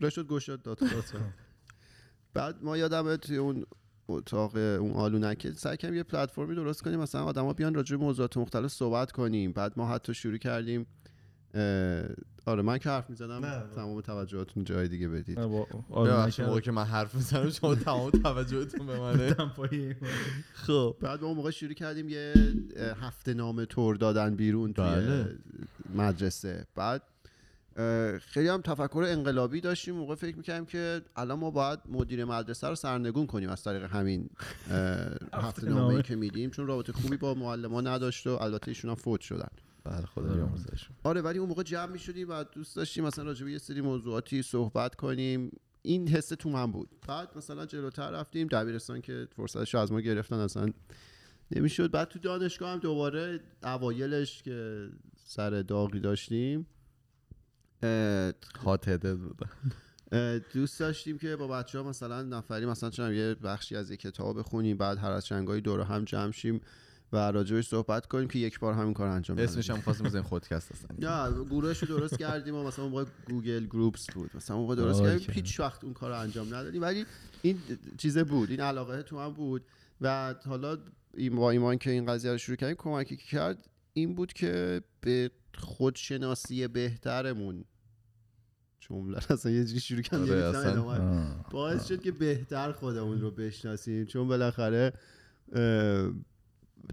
[0.00, 1.32] رشاد گشاد دات کام.
[2.34, 3.66] بعد ما یادمه توی اون
[4.08, 8.36] اتاق اون آلونکه سعی کردیم یه پلتفرمی درست کنیم مثلا آدما بیان راجع به موضوعات
[8.36, 9.52] مختلف صحبت کنیم.
[9.52, 10.86] بعد ما حتی شروع کردیم
[12.46, 13.62] آره من که حرف می‌زدم نه.
[13.76, 15.40] تمام توجهاتون جای دیگه بدید.
[15.40, 19.34] موقعی آلمان که من حرف می‌زنم شما تمام توجهتون به منه.
[20.66, 20.96] خب.
[21.00, 22.34] بعد ما اون موقع شروع کردیم یه
[23.00, 25.38] هفته نامه تور دادن بیرون توی بله.
[25.94, 26.66] مدرسه.
[26.74, 27.02] بعد
[28.20, 29.94] خیلی هم تفکر انقلابی داشتیم.
[29.94, 34.30] موقع فکر می‌کردیم که الان ما باید مدیر مدرسه رو سرنگون کنیم از طریق همین
[35.32, 36.02] هفته نامه.
[36.02, 39.48] که میدیم چون رابطه خوبی با معلم نداشت و البته ایشون هم فوت شدن.
[39.84, 43.52] بله خدا بیامرزش آره ولی اون موقع جمع می‌شدیم و دوست داشتیم مثلا راجع به
[43.52, 45.50] یه سری موضوعاتی صحبت کنیم.
[45.82, 46.88] این حس تو من بود.
[47.08, 50.72] بعد مثلا جلوتر رفتیم دبیرستان که فرصتش از ما گرفتن اصلا
[51.50, 51.90] نمی‌شد.
[51.90, 54.88] بعد تو دانشگاه هم دوباره اوایلش که
[55.24, 56.66] سر داغی داشتیم
[57.82, 58.32] اه،
[58.64, 59.50] هات هدد بودن.
[60.12, 63.96] اه، دوست داشتیم که با بچه ها مثلا نفری مثلا چون یه بخشی از یه
[63.96, 66.60] کتاب بخونیم بعد هر از چنگایی دور هم جمع شیم.
[67.12, 69.52] و راجبش صحبت کنیم که یک بار همین کار انجام ندادیم.
[69.52, 73.66] اسمش هم خواستیم بزنیم خودکست هستن نه گروهش رو درست کردیم و مثلا موقع گوگل
[73.66, 74.30] گروپس بود.
[74.34, 75.02] مثلا موقع درست.
[75.02, 75.26] کردیم.
[75.30, 76.82] هیچ وقت اون کار رو انجام ندادیم.
[76.82, 77.06] ولی
[77.42, 77.58] این
[77.98, 79.64] چیزه بود این علاقه تو هم بود.
[80.00, 80.78] و حالا
[81.14, 84.82] این با ایمان که این قضیه رو شروع کردیم کمکی که کرد این بود که
[85.00, 87.64] به خودشناسی بهترمون
[88.80, 91.34] جمله اصلا یه جوری شروع کردم آره،.
[91.50, 94.04] باعث شد که بهتر خودمون رو بشناسیم.
[94.04, 94.92] چون بالاخره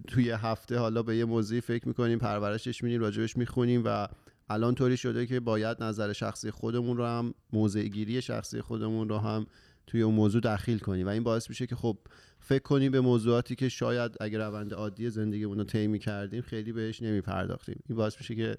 [0.08, 4.08] توی هفته حالا به یه موضوعی فکر می‌کنیم پرورشش میدیم راجبش می‌خونیم و
[4.50, 9.18] الان طوری شده که باید نظر شخصی خودمون رو هم موضع گیری شخصی خودمون رو
[9.18, 9.46] هم
[9.88, 11.98] توی اون موضوع دخیل کنیم و این باعث میشه که خب
[12.40, 17.02] فکر کنیم به موضوعاتی که شاید اگه روند عادی زندگیمون رو طی می‌کردیم خیلی بهش
[17.02, 17.80] نمیپرداختیم.
[17.90, 18.58] این باعث میشه که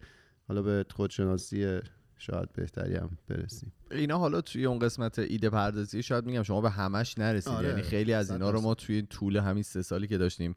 [0.48, 1.80] حالا به خودشناسی
[2.18, 3.72] شاید بهتری هم برسیم.
[3.90, 7.52] اینا حالا توی اون قسمت ایده پردازی شاید میگم شما به همش نرسید.
[7.52, 10.54] آره، یعنی خیلی از اینا رو ما توی طول همین سه سالی که داشتیم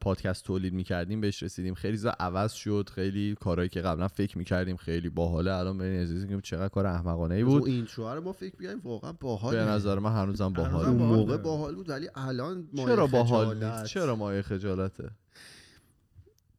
[0.00, 1.74] پادکست تولید می‌کردیم بهش رسیدیم.
[1.74, 2.90] خیلی چیزا عوض شد.
[2.94, 5.54] خیلی کارهایی که قبلا فکر می‌کردیم خیلی باحاله.
[5.54, 7.66] الان به اجازه که چقدر کار احمقانه ای بود.
[7.66, 11.16] این رو ما فکر بیایم واقعا باحال به نظر من هنوزم باحاله اون باحاله.
[11.16, 13.64] موقع باحال بود ولی الان مایه چرا باحال.
[13.64, 15.10] نیست؟ چرا مایه خجالته؟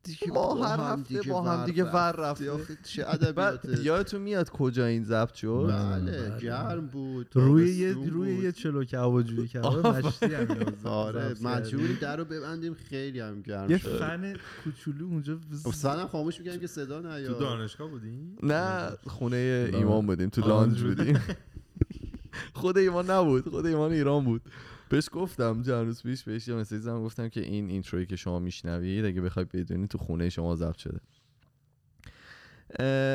[0.08, 2.12] دیگه ما با هر هفته با هم دیگه ور.
[2.12, 2.46] رفته.
[2.84, 3.04] چه
[3.36, 8.36] بعد ادبیات یادتون میاد کجا این ضبط شد بله گرم بود روی یه روی.
[8.36, 10.48] یه چلو کباب جوری کباب مشتی هم
[10.84, 11.98] آره مجبوری کردیم.
[12.02, 16.58] در رو ببندیم خیلی هم گرم یه شد فن کوچولو اونجا خب سنم خاموش میگم
[16.58, 19.70] که صدا تو نیاد دانشگاه بودی؟ نه خونه.
[19.74, 21.20] ایمان بودیم تو لانج بودیم
[22.54, 24.41] خود ایمان نبود خود ایمان ایران بود
[24.89, 29.06] بهش گفتم چند روز پیش بهش یه زدم گفتم که این اینتروی که شما میشنوید
[29.06, 31.00] اگه بخوای بدونی تو خونه شما ضبط شده.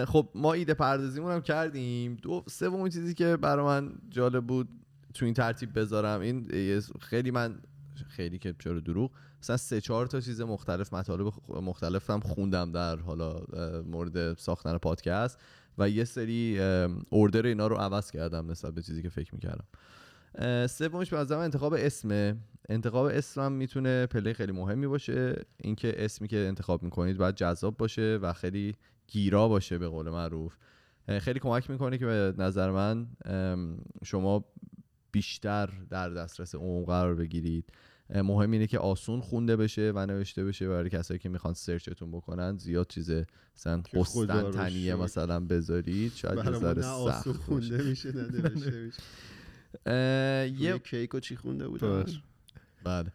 [0.05, 2.15] خب ما ایده پردازیمون هم کردیم.
[2.23, 4.69] دو سومین چیزی که برای من جالب بود
[5.15, 6.21] تو این ترتیب بذارم.
[6.21, 6.49] این
[7.01, 7.59] خیلی من
[8.09, 9.11] خیلی که چرا دروغ
[9.43, 13.41] مثلا سه چهار تا چیز مختلف مطالب خ- مختلف هم خوندم در حالا
[13.87, 15.39] مورد ساختن پادکست
[15.79, 16.61] و یه سری
[17.11, 19.65] اوردر اینا رو عوض کردم نسبت به چیزی که فکر می‌کردم.
[20.69, 22.37] سومش به نظر انتخاب اسمه
[22.69, 25.45] انتخاب اسم هم می‌تونه پله خیلی مهمی باشه.
[25.57, 28.75] اینکه اسمی که انتخاب می‌کنید باید جذاب باشه و خیلی
[29.07, 30.57] گیرا باشه به قول معروف.
[31.21, 33.07] خیلی کمک می‌کنه که به نظر من
[34.05, 34.45] شما
[35.13, 37.73] بیشتر در دسترس عموم قرار بگیرید.
[38.15, 42.57] مهم اینه که آسون خونده بشه و نوشته بشه برای کسایی که می‌خوان سرچتون بکنن.
[42.57, 43.11] زیاد چیز
[43.57, 44.95] مثلا قسطنطنیه.
[44.95, 46.13] مثلا بذارید.
[46.13, 47.33] شاید یه ذره سخت.
[47.33, 49.03] خونده میشه نه نوشته میشه.
[49.87, 51.81] یه یه کیک و چی خونده بود.
[52.85, 53.13] بله.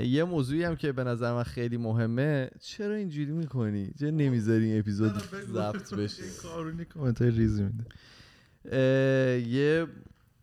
[0.00, 4.80] یه موضوعی هم که به نظر من خیلی مهمه چرا اینجوری می‌کنی؟ چرا نمی‌ذاری این
[4.80, 5.12] اپیزود
[5.52, 7.84] ضبط بشه؟ کارونی کامنت های ریزی میده.
[8.64, 9.86] اه، یه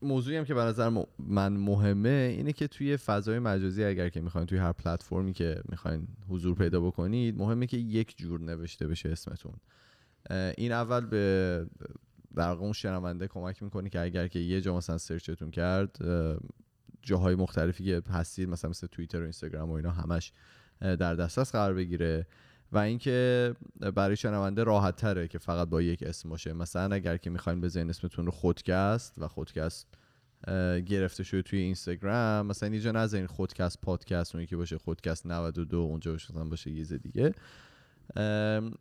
[0.01, 4.47] موضوعی هم که به نظر من مهمه اینه که توی فضای مجازی اگر که می‌خواین
[4.47, 9.53] توی هر پلتفرمی که می‌خواین حضور پیدا بکنید مهمه که یک جور نوشته بشه اسمتون.
[10.57, 11.65] این اول به
[12.37, 16.37] در واقع اون شنونده کمک می‌کنه که اگر که یه جا مثلا سرچتون کرد اه،
[17.01, 20.31] جاهای مختلفی که هستید مثلا مثل توییتر و اینستاگرام و اینا همش
[20.81, 22.27] در دسترس قرار بگیره.
[22.71, 23.53] و اینکه
[23.95, 26.53] برای شنونده راحت تره که فقط با یک اسم باشه.
[26.53, 29.87] مثلا اگر که می‌خواین بزنین اسمتون رو خودکست و خودکست
[30.85, 36.11] گرفته شده توی اینستاگرام مثلا اینجا نذارین خودکست پادکست اون که باشه خودکست 92 اونجا
[36.11, 37.31] باشه مثلا باشه یه دیگه.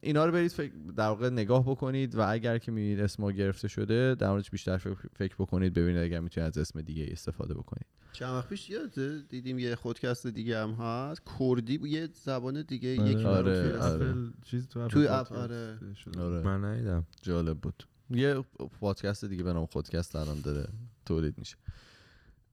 [0.00, 3.68] اینا رو برید فکر در واقع نگاه بکنید و اگر که می‌بینید اسم ما گرفته
[3.68, 4.76] شده در موردش بیشتر
[5.14, 9.58] فکر- بکنید ببینید اگر می‌تونید از اسم دیگه استفاده بکنید چند وقت پیش یادته دیدیم
[9.58, 13.10] یه خودکست دیگه هم هست کردی بود، یه زبان دیگه آره.
[13.10, 13.78] یکی آره،.
[13.82, 14.14] آره.
[14.44, 15.78] چیز تو توی اپ، آره.
[16.18, 18.44] آره من ندیدم جالب بود یه
[18.80, 20.68] پادکست دیگه به نام خودکست الان داره
[21.06, 21.56] تولید میشه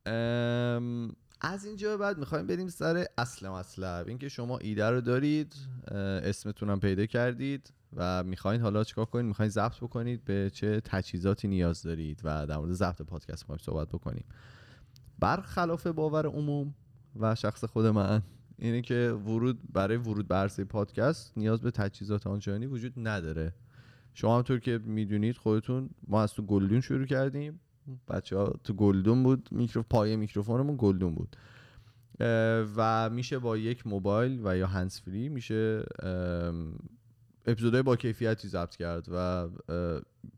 [0.05, 4.07] ام، از اینجا به بعد می‌خوایم بریم سر اصل مطلب.
[4.07, 5.55] اینکه شما ایده رو دارید
[6.23, 11.47] اسمتون هم پیدا کردید و می‌خواین حالا چیکار کنید؟ می‌خواین ضبط بکنید؟ به چه تجهیزاتی
[11.47, 14.25] نیاز دارید؟ و در مورد ضبط پادکست می‌خوایم صحبت بکنیم.
[15.19, 16.75] برخلاف باور عموم
[17.19, 18.21] و شخص خود من
[18.57, 23.53] اینه که ورود برای ورود به پادکست نیاز به تجهیزات آنچنانی وجود نداره.
[24.13, 27.59] شما همطور که می‌دونید خودتون ما از تو گلدون شروع کردیم.
[28.07, 31.35] بچه ها تو گلدون بود میکرو پای میکروفونمون گلدون بود.
[32.75, 35.83] و میشه با یک موبایل و یا هندزفری میشه
[37.45, 39.49] اپیزودهای با کیفیتی ضبط کرد و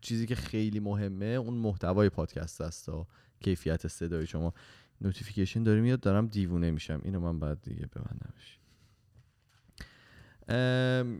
[0.01, 3.07] چیزی که خیلی مهمه اون محتوای پادکست است تا
[3.39, 4.53] کیفیت صدای شما.
[5.01, 7.01] notification داره میاد دارم دیوونه میشم.
[7.03, 8.59] اینو من بعد دیگه ببندمش.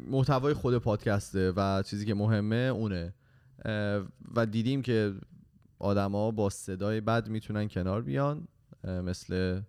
[0.07, 3.13] محتوای خود پادکسته و چیزی که مهمه اونه.
[4.35, 5.13] و دیدیم که
[5.85, 8.47] آدما با صدای بد می‌تونن کنار بیان
[8.83, 9.61] مثل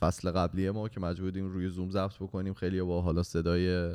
[0.00, 3.94] فصل قبلی ما که مجبور بودیم روی زوم ضبط بکنیم خیلی با حالا صدای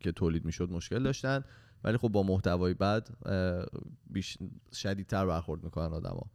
[0.00, 1.44] که تولید می‌شد مشکل داشتن.
[1.84, 3.08] ولی خب با محتوای بد
[4.06, 4.38] بیش
[4.72, 6.26] شدیدتر برخورد می‌کنن آدما.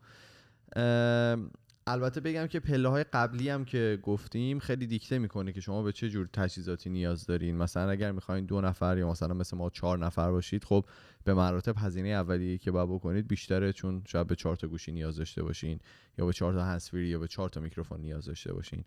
[1.88, 5.92] البته بگم که پله های قبلی هم که گفتیم خیلی دیکته می‌کنه که شما به
[5.92, 7.58] چه جور تجهیزاتی نیاز دارین.
[7.58, 10.86] مثلا اگر می‌خواین دو نفر یا مثلا مثل ما چهار نفر باشید خب
[11.24, 15.18] به مراتب هزینه اولیه که باید بکنید بیشتره چون شاید به چهار تا گوشی نیاز
[15.18, 15.80] داشته باشین
[16.18, 18.84] یا به چهار تا هنسفری یا به چهار تا میکروفون نیاز داشته باشین.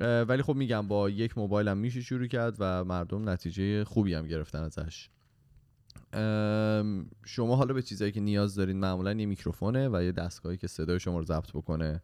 [0.00, 4.26] ولی خب میگم با یک موبایل هم میشه شروع کرد و مردم نتیجه خوبی هم
[4.26, 5.08] گرفتن ازش.
[7.24, 11.00] شما حالا به چیزایی که نیاز دارین معمولا یه میکروفونه و یه دستگاهی که صدای
[11.00, 12.02] شما رو ضبط بکنه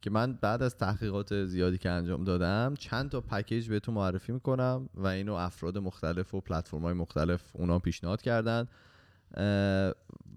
[0.00, 4.88] که من بعد از تحقیقات زیادی که انجام دادم چند تا پکیج بهتون معرفی می‌کنم
[4.94, 8.68] و اینو افراد مختلف و پلتفرم های مختلف اونا پیشنهاد کردن.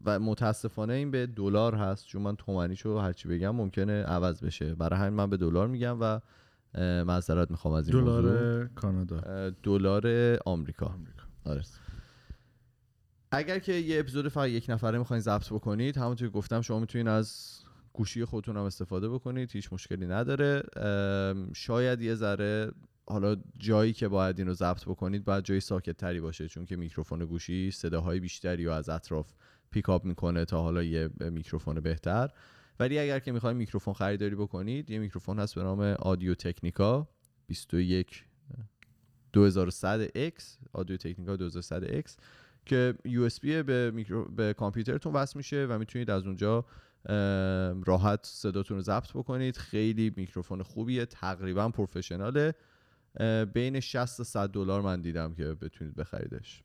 [0.05, 4.75] و متاسفانه این به دلار هست چون من تومنیشو هرچی بگم ممکنه عوض بشه.
[4.75, 6.19] برای همین من به دلار میگم و
[7.03, 9.49] معذرت می‌خوام از این دلار کانادا.
[9.63, 10.08] دلار
[10.45, 10.86] آمریکا.
[10.86, 11.23] آمریکا.
[11.45, 11.62] آره.
[13.31, 17.59] اگر که یه اپیزود فقط یک نفره می‌خواین ضبط بکنید همونطور گفتم شما می‌تونید از
[17.93, 20.63] گوشی خودتون هم استفاده بکنید هیچ مشکلی نداره.
[21.53, 22.71] شاید یه ذره
[23.07, 26.75] حالا جایی که باید این رو ضبط بکنید باید جای ساکت تری باشه چون که
[26.75, 29.33] میکروفون گوشی صداهای بیشتری رو از اطراف
[29.71, 32.29] pick up می‌کنه تا حالا یه میکروفون بهتر.
[32.79, 37.07] ولی اگر که می‌خواید میکروفون خریداری بکنید یه میکروفون هست به نام Audio-Technica
[37.47, 38.23] 21
[39.38, 42.11] 2100X Audio-Technica 2100X
[42.65, 46.65] که USB میکرو به کامپیوترتون وصل میشه و می‌تونید از اونجا
[47.86, 49.58] راحت صداتون رو ضبط بکنید.
[49.58, 52.55] خیلی میکروفون خوبیه تقریبا professional ه.
[53.54, 56.63] بین 60 تا 100 دلار من دیدم که بتونید بخریدش.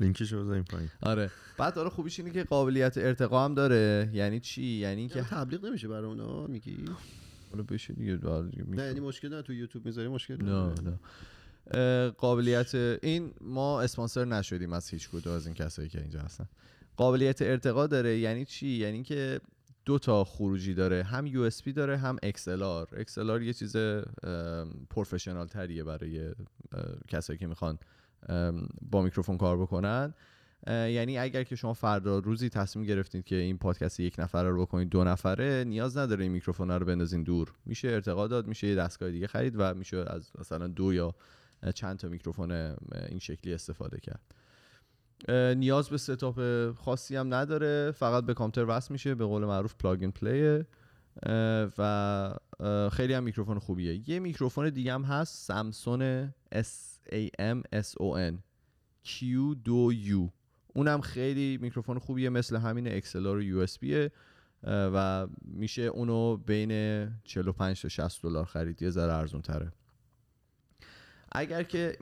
[0.00, 0.88] لینکشو بذاریم پایین.
[1.02, 1.30] آره.
[1.58, 4.10] بعد حالا خوبیش اینه که قابلیت ارتقا هم داره.
[4.12, 6.84] یعنی چی؟ یعنی اینکه که تبلیغ نمیشه برای اونا؟ میگی؟
[7.50, 8.18] حالا بشه دیگه
[8.68, 10.80] نه یعنی مشکل نه تو یوتیوب می‌ذاری مشکل نه نداره.
[10.82, 10.98] نه.
[12.18, 16.48] قابلیت این ما اسپانسر نشدیم از هیچ کدوم از این کسایی که اینجا هستن.
[16.96, 19.40] قابلیت ارتقا داره یعنی چی؟ یعنی که
[19.84, 23.76] دو تا خروجی داره هم یو داره هم XLR XLR یه چیز
[24.90, 26.34] پروفشنال تریه برای
[27.08, 27.78] کسایی که می‌خوان
[28.90, 30.14] با میکروفون کار بکنن.
[30.66, 34.88] یعنی اگر که شما فردا روزی تصمیم گرفتید که این پادکست یک نفره رو بکنید
[34.88, 37.52] دو نفره نیاز نداره این میکروفون رو بندازین دور.
[37.66, 41.14] میشه ارتقا داد میشه یه دستگاه دیگه خرید و میشه از مثلا دو یا
[41.74, 42.52] چند تا میکروفون
[43.08, 44.34] این شکلی استفاده کرد.
[45.56, 50.04] نیاز به setup خاصی هم نداره فقط به کامپیوتر وصل میشه به قول معروف plug
[50.04, 50.64] and play
[51.78, 52.34] و
[52.92, 54.10] خیلی هم میکروفون خوبیه.
[54.10, 58.34] یه میکروفون دیگه هم هست سامسون SAM SON
[59.04, 60.30] Q2U
[60.74, 64.12] اونم خیلی میکروفون خوبیه مثل همین اکسلار و بیه
[64.64, 66.72] و میشه اونو بین
[67.24, 69.72] 45 تا 60 دلار خرید یه ذره ارزون تره
[71.32, 71.98] اگر که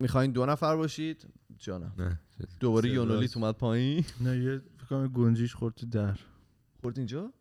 [0.00, 1.26] می‌خواین دو نفر باشید
[1.58, 2.20] جانم نه
[2.60, 4.04] دوباره یونولیت اومد پایین.
[4.20, 6.18] نه یه فکر کنم گنجیش خورد تو در.
[6.80, 7.32] خورد اینجا؟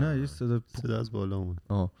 [0.00, 0.18] نه.
[0.20, 1.58] یه صدا صدا از بالا اومد.
[1.68, 1.92] آه.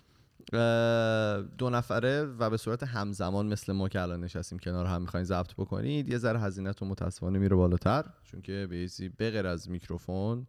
[1.58, 5.54] دو نفره و به صورت همزمان مثل ما که الان نشستیم کنار هم می‌خواین ضبط
[5.54, 10.46] بکنید یه ذره هزینهتون متاسفانه میره بالاتر چون که به یه بغیر از میکروفون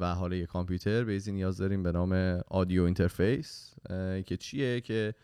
[0.00, 2.12] و حالا یه کامپیوتر یه نیاز داریم به نام
[2.48, 3.74] audio interface
[4.26, 5.14] که چیه؟ که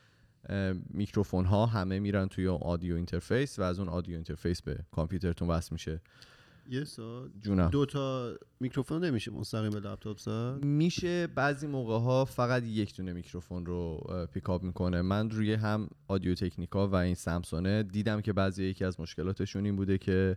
[0.91, 5.69] میکروفون ها همه میرن توی audio interface و از اون audio interface به کامپیوترتون وصل
[5.73, 6.01] میشه.
[6.71, 7.69] یه سوال جونم.
[7.69, 13.13] دو تا میکروفون نمیشه مستقیم به لپتاپ زد؟ میشه بعضی موقع ها فقط یک دونه
[13.13, 15.03] میکروفون رو pick up می‌کنه.
[15.03, 19.77] من روی هم Audio-Technica و این Samson ه دیدم که بعضی یکی از مشکلاتشون این
[19.77, 20.37] بوده که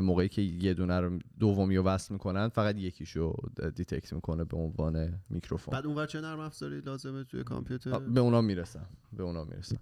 [0.00, 3.36] موقعی که یه دونه رو دومی رو وصل می‌کنن فقط یکیشو
[3.74, 5.72] detect می‌کنه به عنوان میکروفون.
[5.72, 9.78] بعد اونور چه نرم افزاری لازمه توی کامپیوتر؟ به اونا می‌رسم به اونا می‌رسم.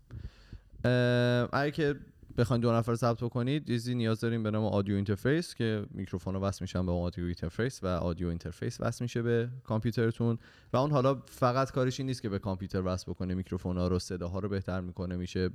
[1.53, 1.97] اگه که
[2.39, 6.41] بخواید دو نفر ضبط بکنید چیزی نیاز داریم به نام audio interface که میکروفون رو
[6.41, 10.39] وصل میشن به اون audio interface و audio interface وصل میشه به کامپیوترتون.
[10.73, 13.99] و اون حالا فقط کارش این نیست که به کامپیوتر وصل بکنه میکروفون ها رو
[13.99, 15.51] صداها رو بهتر می‌کنه میشه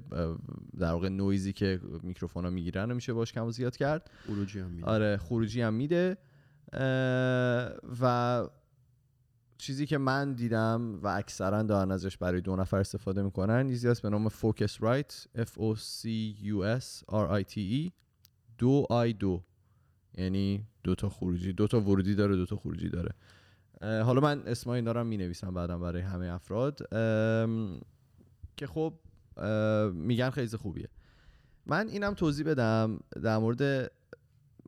[0.80, 4.12] در واقع نویزی که میکروفون ها می‌گیرن رو میشه باش کم و زیاد کرد.
[4.28, 4.88] خروجی هم میده.
[4.88, 6.18] آره خروجی هم میده.
[8.02, 8.44] و
[9.58, 14.02] چیزی که من دیدم و اکثرا دارن ازش برای دو نفر استفاده می‌کنن چیزی هست
[14.02, 16.08] به نام Focusrite F O C
[16.44, 17.92] U S R I T E
[18.58, 19.44] دو آی دو.
[20.18, 23.12] یعنی دو تا خروجی دو تا ورودی داره دو تا خروجی داره.
[23.82, 26.78] حالا من اسم اینا رو می نویسم بعدم برای همه افراد.
[28.58, 28.94] که خب
[29.94, 30.90] میگن خیلی خوبیه.
[31.66, 33.92] من اینم توضیح بدم در مورد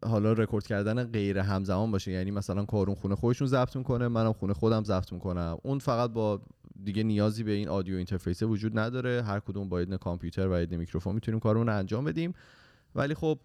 [0.03, 2.11] حالا رکورد کردن غیر همزمان باشه.
[2.11, 5.57] یعنی مثلا کارون خونه خودشون ضبط می‌کنه منم خونه خودم ضبط می‌کنم.
[5.63, 6.41] اون فقط با
[6.83, 9.23] دیگه نیازی به این audio interface وجود نداره.
[9.23, 12.33] هر کدوم با یه کامپیوتر و یه میکروفون می‌تونیم کارمون رو انجام بدیم.
[12.95, 13.39] ولی خب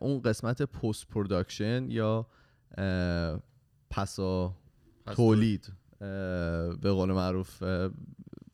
[0.00, 2.26] اون قسمت post production یا
[3.90, 4.56] پسا
[5.06, 5.72] پس تولید
[6.80, 7.62] به قول معروف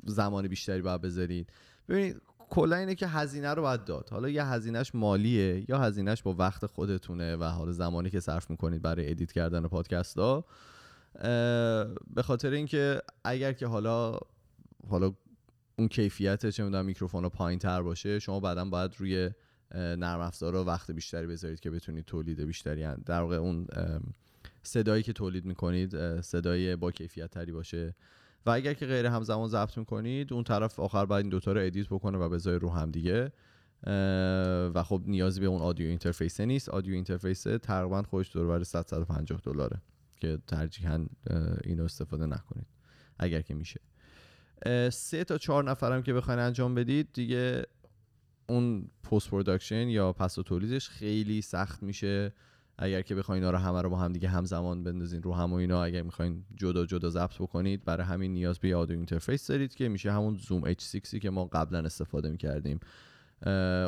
[0.04, 1.52] زمان بیشتری باید بذارید.
[1.88, 4.08] ببینید کلا اینه که هزینه رو باید داد.
[4.10, 8.82] حالا یا هزینهش مالیه یا هزینهش با وقت خودتونه و حالا زمانی که صرف می‌کنید
[8.82, 10.44] برای edit کردن پادکست ها
[12.14, 14.18] به خاطر اینکه اگر که حالا
[14.88, 15.12] حالا
[15.78, 19.30] اون کیفیت چه می‌دونم میکروفون پایین تر باشه شما بعدا باید روی
[19.74, 23.66] نرم افزارا وقت بیشتری بذارید که بتونید تولید بیشتری در واقع اون
[24.62, 27.94] صدایی که تولید می‌کنید صدای با کیفیت تری باشه.
[28.47, 31.86] و اگر که غیر همزمان ضبط می‌کنید اون طرف آخر باید این دوتا رو edit
[31.86, 33.32] بکنه و بذاره رو هم دیگه.
[34.74, 36.68] و خب نیازی به اون audio interface نیست.
[36.68, 39.82] audio interface تقریبا خودش دور بر 100 150 دلاره
[40.16, 41.07] که ترجیحاً
[41.64, 42.66] اینو استفاده نکنید.
[43.18, 43.80] اگر که میشه.
[44.90, 47.66] سه تا چهار نفرم که بخواین انجام بدید دیگه
[48.47, 52.32] اون post production یا پس و تولیدش خیلی سخت میشه.
[52.79, 55.57] اگر که بخواین اینا رو همه رو با هم دیگه همزمان بندازین رو هم و
[55.57, 59.89] اینا اگر می‌خواین جدا جدا ضبط بکنید برای همین نیاز به audio interface دارید که
[59.89, 62.81] میشه همون Zoom H6 که ما قبلا استفاده می‌کردیم.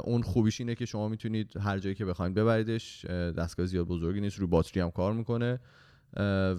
[0.04, 4.20] اون خوبیش اینه که شما می‌تونید هر جایی که بخواین ببریدش اه، دستگاه زیاد بزرگی
[4.20, 5.60] نیست روی باتری هم کار می‌کنه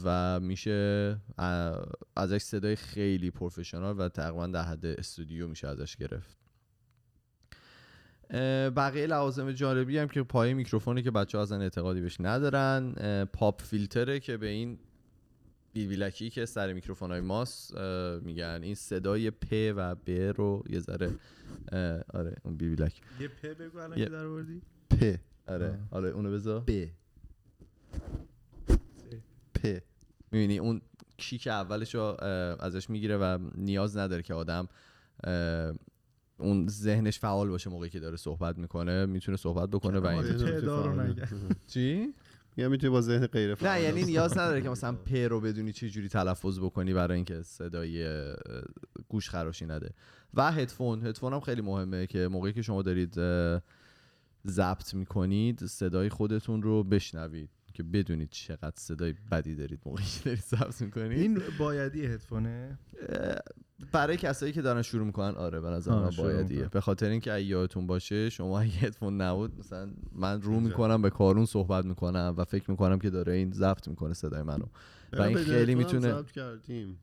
[0.04, 1.18] و میشه
[2.16, 6.45] ازش صدای خیلی پروفشنال و تقریبا در حد استودیو میشه ازش گرفت.
[8.76, 12.94] بقیه لوازم جالبی هم که پای میکروفونی که بچه ازن اعتقادی بهش ندارن
[13.34, 14.80] پاپ فیلتره که به این
[15.74, 17.78] بیبیلکی که سر میکروفون های ماست
[18.22, 18.60] میگن.
[18.64, 21.10] این صدای پ و ب رو یه ذره
[22.14, 24.62] آره اون بیبیلک یه په بگو الان یه- که در آوردی.
[24.90, 25.16] پ
[25.48, 25.80] آره.
[25.92, 26.60] حالا اونو بذار.
[26.68, 26.86] ب
[29.56, 29.68] پ
[30.32, 30.82] می‌بینی اون
[31.18, 32.02] کیک اولش رو
[32.60, 34.68] ازش می‌گیره و نیاز نداره که آدم
[36.38, 41.02] اون ذهنش فعال باشه موقعی که داره صحبت می‌کنه می‌تونه صحبت بکنه و آره.
[41.02, 41.16] این.
[41.74, 42.14] چی؟
[42.58, 45.74] یا می‌تونی با ذهن غیر نه فعال یعنی نیاز نداره که مثلا پ رو بدونی
[45.74, 48.06] چه جوری تلفظ بکنی برای اینکه صدای
[49.10, 49.90] گوش خراشی نده.
[50.34, 53.14] و هدفون هدفون هم خیلی مهمه که موقعی که شما دارید
[54.48, 57.50] ضبط می‌کنید صدای خودتون رو بشنوید.
[57.76, 61.20] که بدونید چقدر صدای بدی دارید موقعی که دارید ضبط می‌کنید.
[61.20, 62.80] این بایدی هدفونه؟
[63.92, 66.68] برای کسایی که دارن شروع می‌کنن آره به نظر من شروع بایدیه.
[66.68, 71.10] به خاطر اینکه اگه یادتون باشه شما اگه هدفون نبود مثلا من رو می‌کنم به
[71.10, 74.66] کارون صحبت می‌کنم و فکر می‌کنم که داره این ضبط می‌کنه صدای منو.
[75.14, 77.00] و این خیلی می‌تونه ضبط کردیم.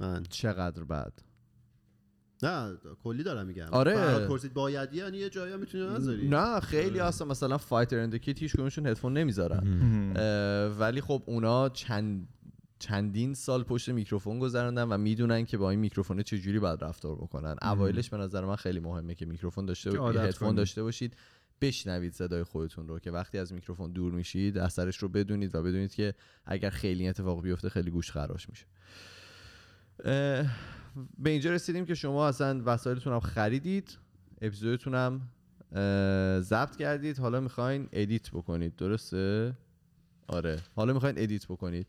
[0.00, 0.22] من.
[0.22, 1.12] چقدر بد.
[2.42, 3.68] نه کلی دارم میگم.
[3.72, 4.26] آره.
[4.26, 8.16] پرسید بایدی یعنی یه جایی هم می‌تونی نذاری نه خیلی هستن مثلا Fighter and the
[8.16, 9.62] Kid هیچ کدومشون هدفون نمی‌ذارن.
[10.78, 12.28] ولی خب اونا چند
[12.78, 17.16] چندین سال پشت میکروفون گذروندن و می‌دونن که با این میکروفون چه جوری باید رفتار
[17.16, 17.56] بکنن.
[17.62, 20.54] اوایلش به نظر من خیلی مهمه که میکروفون داشته عادت هدفون.
[20.54, 21.16] داشته باشید.
[21.60, 25.94] بشنوید صدای خودتون رو که وقتی از میکروفون دور میشید اثرش رو بدونید و بدونید
[25.94, 26.14] که
[26.46, 28.66] اگر خیلی اتفاق بیفته خیلی گوش خراش میشه
[31.18, 33.98] به اینجا رسیدیم که شما اصلا وسایلتون هم خریدید
[34.42, 35.20] اپیزودتون هم
[36.40, 37.18] ضبط کردید.
[37.18, 39.56] حالا می‌خواین edit بکنید درسته؟
[40.28, 40.58] آره.
[40.76, 41.86] حالا می‌خواین edit بکنید.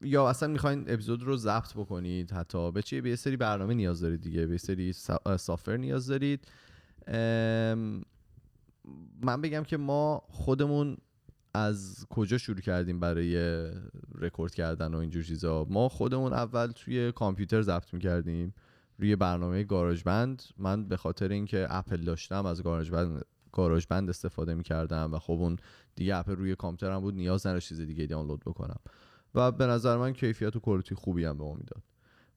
[0.00, 2.72] یا اصلا می‌خواین اپیزود رو ضبط بکنید حتی.
[2.72, 4.46] به چیه به یه سری برنامه نیاز دارید دیگه.
[4.46, 4.92] به یه سری
[5.36, 6.48] software نیاز دارید.
[9.22, 10.96] من بگم که ما خودمون
[11.54, 13.66] از کجا شروع کردیم برای
[14.14, 18.54] رکورد کردن و اینجور چیزا؟ ما خودمون اول توی کامپیوتر ضبط می‌کردیم
[18.98, 25.18] روی برنامه GarageBand من به خاطر اینکه اپل داشتم از GarageBand GarageBand استفاده می‌کردم و
[25.18, 25.56] خب اون
[25.96, 28.80] دیگه اپ روی کامپیوترم بود نیاز نداشت چیز دیگه دانلود بکنم.
[29.34, 31.82] و به نظر من کیفیت و quality خوبی هم به ما می‌داد.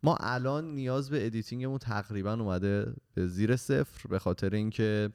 [0.03, 5.09] ما الان نیاز به editing مون تقریبا اومده به زیر صفر به خاطر اینکه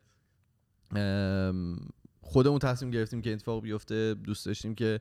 [2.22, 4.14] خودمون تصمیم گرفتیم که اتفاق بیفته.
[4.14, 5.00] دوست داشتیم که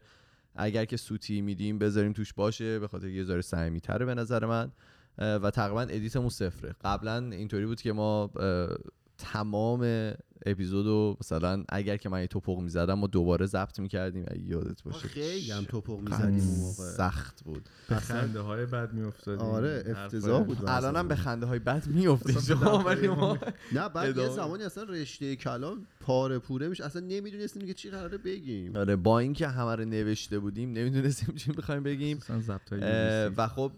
[0.55, 4.71] اگر که سوتی میدیم بذاریم توش باشه به خاطر یه ذره صمیمیتره به نظر من.
[5.17, 6.75] و تقریبا ادیتمون صفره.
[6.83, 8.69] قبلا اینطوری بود که ما اه،
[10.41, 14.25] تمام اپیزودو مثلا اگر که من یه توپق می‌زدم ما دوباره ضبط می‌کردیم.
[14.27, 15.07] اگه یادت باشه.
[15.07, 16.83] خیلی هم توپق می‌زدیم اون موقع.
[16.83, 17.69] سخت بود.
[17.89, 19.45] به خنده های بد میافتادیم.
[19.45, 21.83] آره افتضاح بود الانم به خنده های بد
[22.85, 23.37] ولی ما
[23.71, 24.29] نه بعد یه.
[24.29, 28.75] زمانی اصلا رشته کلام پاره پوره میشه اصلا نمی‌دونستیم که چی قراره بگیم.
[28.75, 32.19] آره با اینکه همه رو نوشته بودیم نمی‌دونستیم چی می‌خوایم بگیم.
[33.37, 33.71] و خب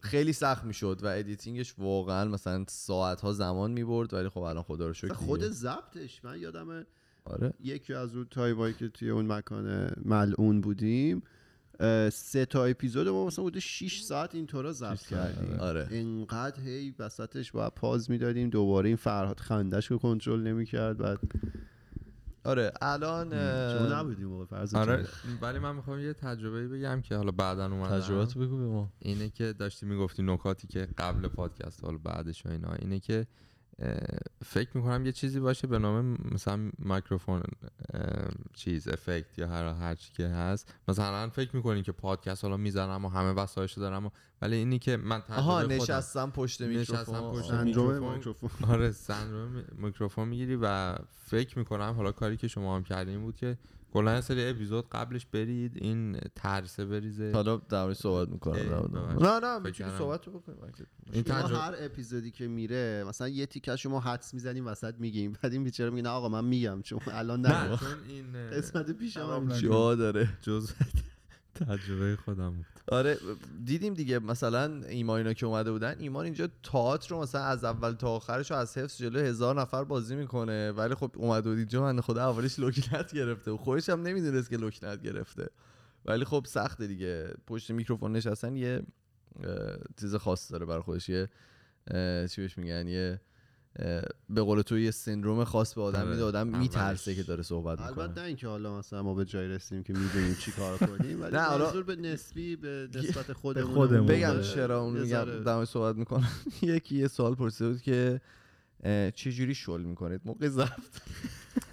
[0.00, 4.62] خیلی سخت می‌شد و editing ش واقعا مثلا ساعت ها زمان می‌برد ولی خب الان
[4.62, 5.42] خدا رو شکر خود.
[5.42, 6.24] ضبطش.
[6.24, 6.86] من یادمه
[7.24, 7.52] آره.
[7.60, 11.22] یکی از اون time ایی که توی اون مکان ملعون بودیم
[12.12, 15.60] سه تا اپیزود ما مثلا بوده 6 ساعت اینطورا ضبط کردیم.
[15.60, 15.88] آره.
[15.90, 21.18] انقدر هی وسطش باید pause می‌دادیم دوباره این فرهاد خندش رو کنترل نمی‌کرد بعد
[22.44, 23.30] آره الان
[23.78, 25.06] شما نبودیم موقع ضبط آره
[25.42, 28.00] ولی من می‌خوام یه تجربه بگم که حالا بعدا اومدم.
[28.00, 28.92] تجربات بگو به ما.
[28.98, 33.26] اینه که داشتی می‌گفتی نکاتی که قبل پادکست حالا بعدش و اینا اینه که
[34.44, 37.42] فکر می‌کنم یه چیزی باشه به نام مثلا میکروفون
[38.54, 43.04] چیز effect یا هر هر چی که هست مثلا فکر می‌کنین که پادکست حالا می‌زنم
[43.04, 44.10] و همه وسایلشو دارم و
[44.42, 47.58] ولی اینی که من تجربه آها خودم- نشستم پشت نشستم میکروفون پشت آه.
[47.64, 48.50] سندروم میکروفون.
[48.70, 50.94] آره سندروم می- میکروفون می‌گیری و
[51.26, 53.58] فکر می‌کنم حالا کاری که شما هم کردین بود که
[53.92, 57.32] کلا یه سری اپیزود قبلش برید این ترسه بریزه.
[57.34, 58.90] حالا در مورد صحبت می‌کنم.
[59.20, 59.98] نه نه می‌تونی.
[59.98, 60.58] صحبت رو بکنیم
[61.12, 65.32] این تجربه هر اپیزودی که میره مثلا یه تیکه شما حدس می‌زنیم وسط میگیم.
[65.42, 69.48] بعد این بیچاره میگه نه آقا من میگم چون الان نه چون این قسمت پیشم.
[69.48, 70.28] جا داره.
[70.42, 70.72] جزء
[71.54, 72.66] تجربه خودم بود.
[72.90, 73.18] آره
[73.64, 77.92] دیدیم دیگه مثلا ایمان اینا که اومده بودن ایمان اینجا تئاتر رو مثلا از اول
[77.92, 81.82] تا آخرش رو از حفظ جلو هزار نفر بازی می‌کنه ولی خب اومده بود اینجا
[81.82, 83.50] من خدا اولش لکنت گرفته.
[83.50, 85.48] و خودش هم نمی‌دونست که لکنت گرفته.
[86.04, 87.34] ولی خب سخته دیگه.
[87.46, 88.82] پشت میکروفون نشستن یه
[90.00, 91.28] چیز خاص داره برای خودش یه
[92.30, 93.20] چی بهش میگن یه
[94.30, 96.46] به قول تو یه سندروم خاص به آدم آره، میده آدم.
[96.46, 99.92] میترسه که داره صحبت البته می‌کنه نه اینکه حالا مثلا ما به جای رسیدیم که
[99.92, 104.06] می‌دونیم چی کار کنیم ولی نه، حالا- منظور به نسبی به نسبت خودمون خودمون.
[104.06, 104.40] بگم.
[104.42, 106.28] چرا اون میگم دمش صحبت می‌کنم.
[106.62, 108.20] یکی یه سوال پرسیده بود که
[109.14, 110.70] چه جوری شل می‌کنید؟ موقع ضبط.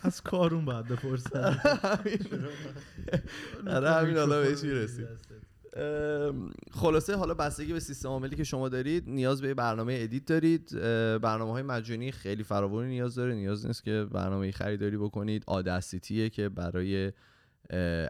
[0.04, 1.58] از کارون باید بپرسن
[3.68, 5.08] آره همین حالا بهش می‌رسیم
[6.72, 10.72] خلاصه حالا بستگی به سیستم عاملی که شما دارید نیاز به برنامه edit دارید.
[11.22, 13.36] برنامه های مجانی خیلی فراوانی نیاز داره.
[13.36, 15.44] نیاز نیست که برنامه خریداری بکنید.
[15.48, 17.12] Audacity ه که برای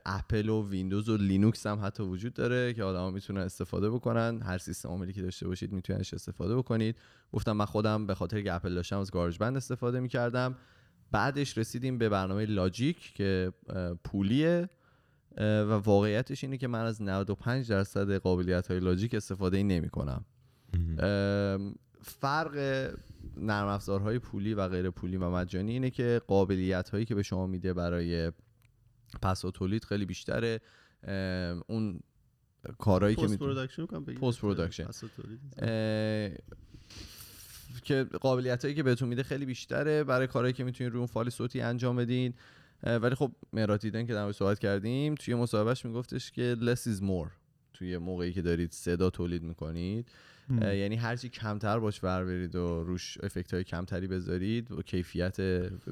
[0.05, 4.41] اپل و ویندوز و لینوکس هم حتی وجود داره که آدما می‌تونن استفاده بکنن.
[4.41, 6.95] هر سیستم عاملی که داشته باشید میتوننش استفاده بکنید.
[7.33, 10.55] گفتم من خودم به خاطر که اپل داشتم از گارج بند استفاده می‌کردم.
[11.11, 13.53] بعدش رسیدیم به برنامه لاجیک که
[14.03, 14.69] پولیه.
[15.37, 20.25] و واقعیتش اینه که من از 95 درصد قابلیت های لاجیک استفاده نمی کنم
[22.01, 22.55] فرق
[23.37, 27.47] نرم افزارهای پولی و غیر پولی و مجانی اینه که قابلیت هایی که به شما
[27.47, 28.31] میده برای
[29.21, 30.61] پس و تولید خیلی بیشتره.
[31.67, 31.99] اون
[32.77, 34.87] کارهایی که پست می‌تونی production می‌کنم بگید post production.
[37.83, 40.03] که قابلیت هایی که بهتون میده خیلی بیشتره.
[40.03, 42.33] برای کارهایی که می‌تونید روی اون فایل صوتی انجام بدین.
[42.33, 42.37] اه،
[42.83, 47.31] ولی خب مهراد هیدن که در صحبت کردیم توی مصاحبهش میگفتش که less is more.
[47.73, 50.09] توی موقعی که دارید صدا تولید می‌کنید.
[50.61, 55.41] یعنی هرچی کمتر باش ور برید و روش effect های کمتری بذارید و کیفیت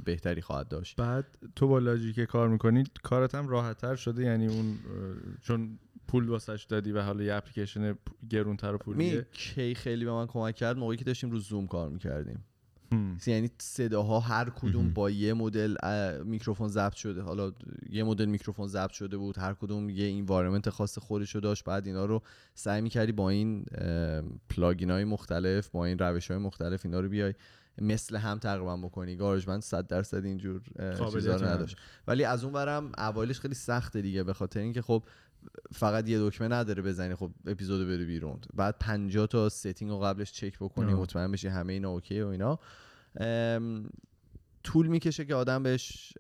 [0.05, 0.95] بهتری خواهد داشت.
[0.95, 4.77] بعد تو با Logic کار می‌کنی کارت هم راحت تر شده؟ یعنی اون
[5.41, 7.95] چون پول واسش دادی و حالا یه اپلیکیشن
[8.29, 11.67] گرونتر و می پولیه کی خیلی به من کمک کرد موقعی که داشتیم رو زوم
[11.67, 12.43] کار می‌کردیم.
[13.27, 14.93] یعنی صداها هر کدوم.
[14.93, 15.75] با یه مدل
[16.23, 17.21] میکروفون ضبط شده.
[17.21, 17.51] حالا
[17.89, 21.63] یه مدل میکروفون ضبط شده بود هر کدوم یه environment خاص خودشو داشت.
[21.63, 22.21] بعد اینا رو
[22.53, 23.65] سعی می‌کردی با این
[24.49, 27.33] plugin های مختلف با این روش های مختلف اینا رو بیای
[27.81, 29.15] مثل هم تقریبا بکنی.
[29.15, 30.61] GarageBand 100 درصد اینجور
[31.13, 31.77] چیزا رو نداشت.
[32.07, 35.03] ولی از اون برم اوایلش خیلی سخته دیگه به خاطر اینکه خب
[35.71, 38.39] فقط یه دکمه نداره بزنی خب اپیزودو بره بیرون.
[38.53, 40.93] بعد 50 تا setting رو قبلش چک بکنی.
[40.93, 42.59] مطمئن بشی همه اینا okay و اینا.
[44.63, 46.13] طول می‌کشه که آدم بهش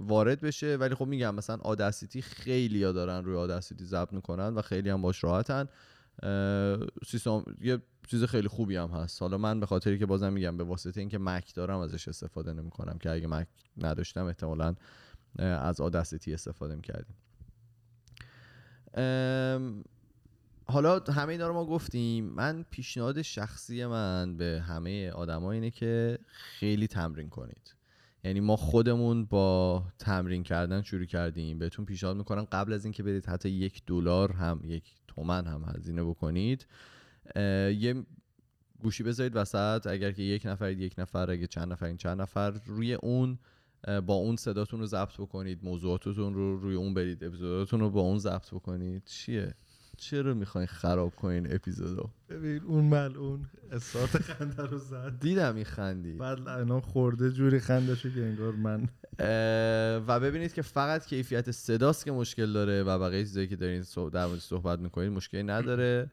[0.00, 0.76] وارد بشه.
[0.76, 5.02] ولی خب میگم مثلا Audacity خیلی ها دارن روی Audacity ضبط می‌کنن و خیلی هم
[5.02, 5.68] باش راحتن.
[7.06, 9.22] سیستم یه چیز خیلی خوبی هم هست.
[9.22, 12.98] حالا من به خاطری که بازم میگم به واسطه اینکه Mac دارم ازش استفاده نمی‌کنم
[12.98, 13.46] که اگه Mac
[13.76, 14.74] نداشتم احتمالا
[15.38, 17.16] از آداسیتی استفاده می‌کردیم.
[20.64, 22.24] حالا همه اینا رو ما گفتیم.
[22.24, 27.74] من پیشنهاد شخصی من به همه آدما اینه که خیلی تمرین کنید.
[28.24, 31.58] یعنی ما خودمون با تمرین کردن شروع کردیم.
[31.58, 36.04] بهتون پیشنهاد می‌کنم قبل از اینکه برید حتی یک دلار هم یک تومن هم هزینه
[36.04, 36.66] بکنید
[37.36, 38.04] یه
[38.82, 39.86] گوشی بذارید وسط.
[39.86, 41.30] اگر که یک نفرید یک نفر.
[41.30, 42.50] اگه چند نفرین چند نفر.
[42.50, 43.38] روی اون
[44.06, 45.64] با اون صداتون رو ضبط بکنید.
[45.64, 47.24] موضوعاتتون رو روی اون برید.
[47.24, 49.04] اپیزوداتون رو با اون ضبط بکنید.
[49.04, 49.54] چیه؟
[50.02, 55.18] چرا می‌خواین خراب کنین اپیزودو؟ ببین اون ملعون استارت خنده رو زد.
[55.20, 58.88] دیدم این خندی بعد الان خورده جوری خنده شد که انگار من.
[60.06, 64.26] و ببینید که فقط کیفیت صداست که مشکل داره و بقیه چیزایی که دارین در
[64.26, 66.10] موردش صحبت می‌کنید مشکلی نداره.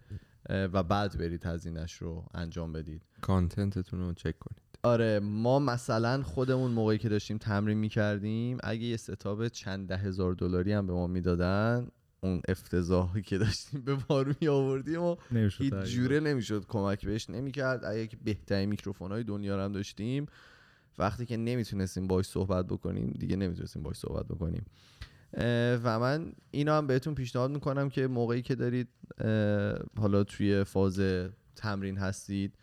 [0.50, 3.02] و بعد برید هزینهش رو انجام بدید.
[3.22, 4.62] کانتنتتون رو چک کنید.
[4.84, 10.34] آره ما مثلا خودمون موقعی که داشتیم تمرین می‌کردیم اگه یه ستاب چند ده هزار
[10.34, 11.88] دلاری هم به ما می‌دادن
[12.22, 15.16] اون افتضاحی که داشتیم به بار می آوردیم و
[15.58, 17.86] هیچ جوره نمی‌شد کمک بهش نمی‌کرد.
[17.86, 20.26] اگه که بهترین میکروفون های دنیا رو هم داشتیم
[20.98, 24.66] وقتی که نمی‌تونستیم باش صحبت بکنیم دیگه نمی‌تونستیم باش صحبت بکنیم.
[25.84, 28.88] و من اینو هم بهتون پیشنهاد می‌کنم که موقعی که دارید
[29.98, 31.02] حالا توی فاز
[31.56, 32.56] تمرین هستید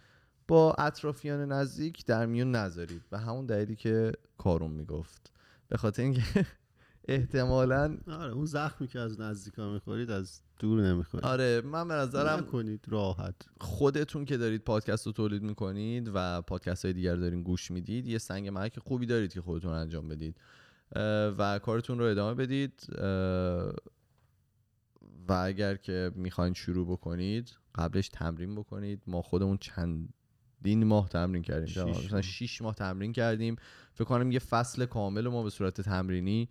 [0.48, 3.02] با اطرافیان نزدیک در میون نذارید.
[3.11, 5.32] به همون دلیلی که کارون می‌گفت.
[5.68, 6.22] به خاطر اینکه
[7.09, 11.26] احتمالا آره اون زخمی که از نزدیکا می‌خورید از دور نمی‌خورید.
[11.26, 13.34] آره من به نظرم کنید راحت.
[13.61, 18.18] خودتون که دارید پادکست رو تولید می‌کنید و پادکست های دیگر دارین گوش می‌دید یه
[18.18, 20.36] سنگ محک خوبی دارید که خودتون انجام بدید.
[21.38, 22.86] و کارتون رو ادامه بدید.
[25.28, 29.02] و اگر که می‌خواین شروع بکنید قبلش تمرین بکنید.
[29.07, 31.66] ما خودمون چندین ماه تمرین کردیم.
[31.66, 32.22] شیش مثلا ماه.
[32.22, 33.57] شیش ماه تمرین کردیم.
[33.92, 36.48] فکر کنم یه فصل کامل ما به صورت تمرینی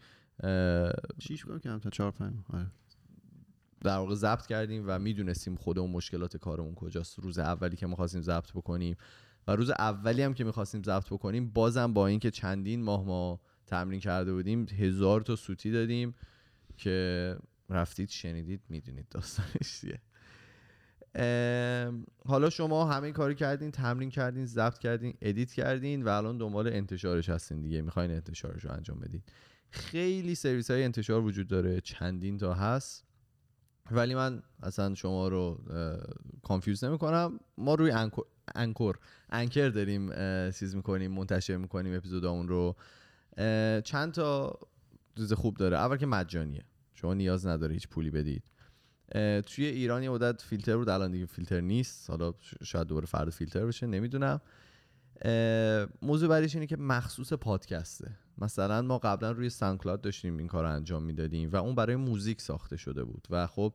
[1.20, 2.34] شیش کنم کم تا چهار پنج.
[2.54, 2.68] آره.
[3.82, 8.52] در واقع ضبط کردیم و می‌دونستیم خودمون مشکلات کارمون کجاست روز اولی که می‌خواستیم ضبط
[8.52, 8.96] بکنیم
[9.48, 14.00] و روز اولی هم که می‌خواستیم ضبط بکنیم بازم با اینکه چندین ماه ما تمرین
[14.00, 16.16] کرده بودیم هزار تا سوتی دادیم
[16.78, 17.38] که
[17.70, 20.02] رفتید شنیدید می‌دونید داستانش چیه
[22.26, 27.30] حالا شما همه کاری کردین تمرین کردین ضبط کردین edit کردین و الان دنبال انتشارش
[27.30, 29.24] هستین دیگه می‌خواین انتشارش رو انجام بدید
[29.76, 33.06] خیلی سرویس های انتشار وجود داره چندین تا هست.
[33.92, 35.64] ولی من اصلا شما رو
[36.44, 38.26] confuse نمی کنم ما روی Anchor
[38.56, 39.00] Anchor
[39.30, 40.12] انکر داریم
[40.52, 42.76] چیز می‌کنیم منتشر می‌کنیم اپیزودامون رو.
[43.82, 44.60] چند تا
[45.18, 45.78] چیز خوب داره.
[45.78, 46.66] اول که مجانیه.
[46.94, 48.44] شما نیاز نداره هیچ پولی بدید.
[49.46, 50.90] توی ایران یه مدت فیلتر بود.
[50.90, 52.10] الان دیگه فیلتر نیست.
[52.10, 53.88] حالا شاید دوباره فرد فیلتر بشه.
[53.88, 54.42] نمی‌دونم.
[56.02, 58.18] موضوع بعدیش اینه که مخصوص پادکسته.
[58.38, 62.78] مثلا ما قبلا روی سانکلاد داشتیم این کار انجام می‌دادیم و اون برای موزیک ساخته
[62.78, 63.74] شده بود و خب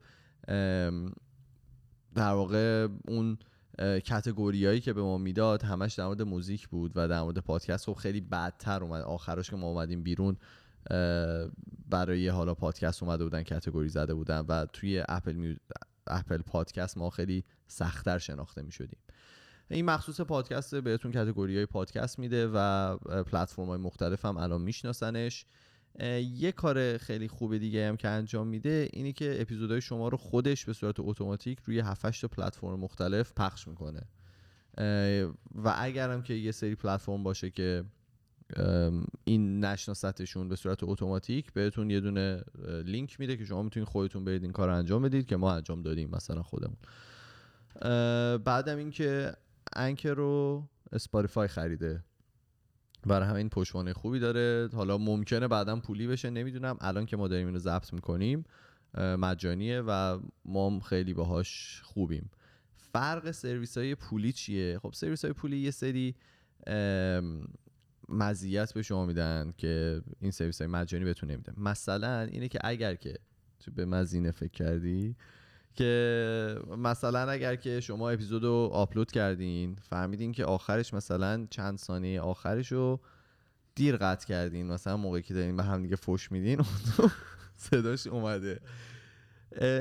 [2.14, 3.38] در واقع اون
[3.78, 7.92] کتگوریایی که به ما می‌داد همش در مورد موزیک بود و در مورد پادکست خب
[7.92, 10.36] خیلی بدتر اومد آخرش که ما اومدیم بیرون
[11.88, 15.54] برای حالا پادکست اومده بودن کتگوری زده بودن و توی اپل.
[16.06, 18.98] اپل پادکست ما خیلی سختتر شناخته می شدیم
[19.70, 25.44] این مخصوص پادکست بهتون کتگوری های پادکست میده و پلتفرم های مختلف هم الان میشناسنش.
[26.34, 30.64] یه کار خیلی خوب دیگه هم که انجام میده اینی که اپیزودهای شما رو خودش
[30.64, 34.00] به صورت اتوماتیک روی 7 تا پلتفرم مختلف پخش می‌کنه.
[35.54, 37.84] و اگرم که یه سری پلتفرم باشه که
[39.24, 42.42] این نشناستشون به صورت اتوماتیک بهتون یه دونه
[42.84, 45.82] لینک میده که شما می‌تونید خودتون برید این کار رو انجام بدید که ما انجام
[45.82, 46.76] دادیم مثلا خودمون.
[48.44, 49.32] بعدم اینکه
[49.76, 52.04] Anchor رو Spotify خریده.
[53.06, 54.68] برای همین پشتوانه خوبی داره.
[54.72, 56.76] حالا ممکنه بعدا پولی بشه نمی‌دونم.
[56.80, 58.44] الان که ما داریم اینو ضبط می‌کنیم
[58.98, 62.30] مجانیه و ما خیلی باهاش خوبیم.
[62.92, 66.14] فرق سرویس های پولی چیه؟ خب سرویس های پولی یه سری
[68.08, 71.54] مزیت به شما میدن که این سرویس های مجانی بهتون نمیدن.
[71.56, 73.14] مثلا اینه که اگر که
[73.60, 75.16] تو به مزینه فکر کردی
[75.74, 82.20] که مثلا اگر که شما اپیزود رو آپلود کردین فهمیدین که آخرش مثلا چند ثانیه
[82.20, 83.00] آخرش رو
[83.74, 84.66] دیر قطع کردین.
[84.66, 86.60] مثلا موقعی که دارین به هم دیگه فوش میدین
[87.56, 88.60] صداش اومده.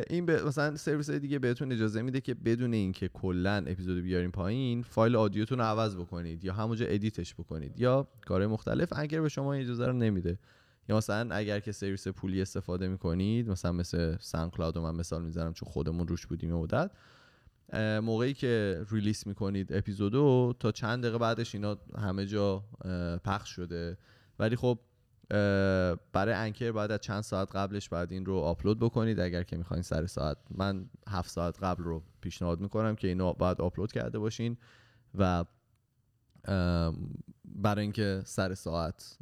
[0.10, 4.84] این به مثلا سرویس دیگه بهتون اجازه میده که بدون اینکه کلا اپیزود بیارین پایین
[4.84, 8.94] فایل audio تون رو عوض بکنید یا همونجا edit ش بکنید یا کارهای مختلف.
[8.96, 10.40] اگر به شما اجازه رو نمیده.
[10.90, 15.70] یا مثلا اگر که سرویس پولی استفاده می‌کنید مثلا مثل SoundCloud من مثال می‌زنم چون
[15.70, 16.92] خودمون روش بودیم مدت
[18.04, 22.64] موقعی که release می‌کنید اپیزودو تا چند دقیقه بعدش اینا همه جا
[23.24, 23.98] پخش شده.
[24.40, 24.80] ولی خب
[26.14, 29.84] برای انکر باید از چند ساعت قبلش بعد این رو آپلود بکنید اگر که می‌خواین
[29.84, 30.38] سر ساعت.
[30.52, 34.58] من هفت ساعت قبل رو پیشنهاد می‌کنم که اینو باید آپلود کرده باشین
[35.18, 35.46] و
[37.46, 39.18] برای اینکه سر ساعت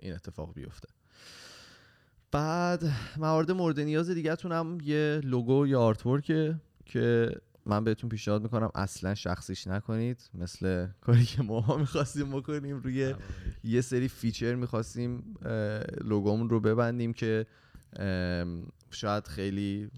[0.00, 0.88] این اتفاق بیفته.
[2.32, 2.84] بعد
[3.16, 7.30] موارد مورد نیاز دیگهتون هم یه لوگو یا آرتورکه که
[7.66, 10.30] من بهتون پیشنهاد می‌کنم اصلا شخصیش نکنید.
[10.34, 13.14] مثل کاری که ما می‌خواستیم بکنیم روی
[13.64, 15.34] یه سری feature می‌خواستیم
[16.04, 17.46] لوگومون رو ببندیم که
[18.90, 19.90] شاید خیلی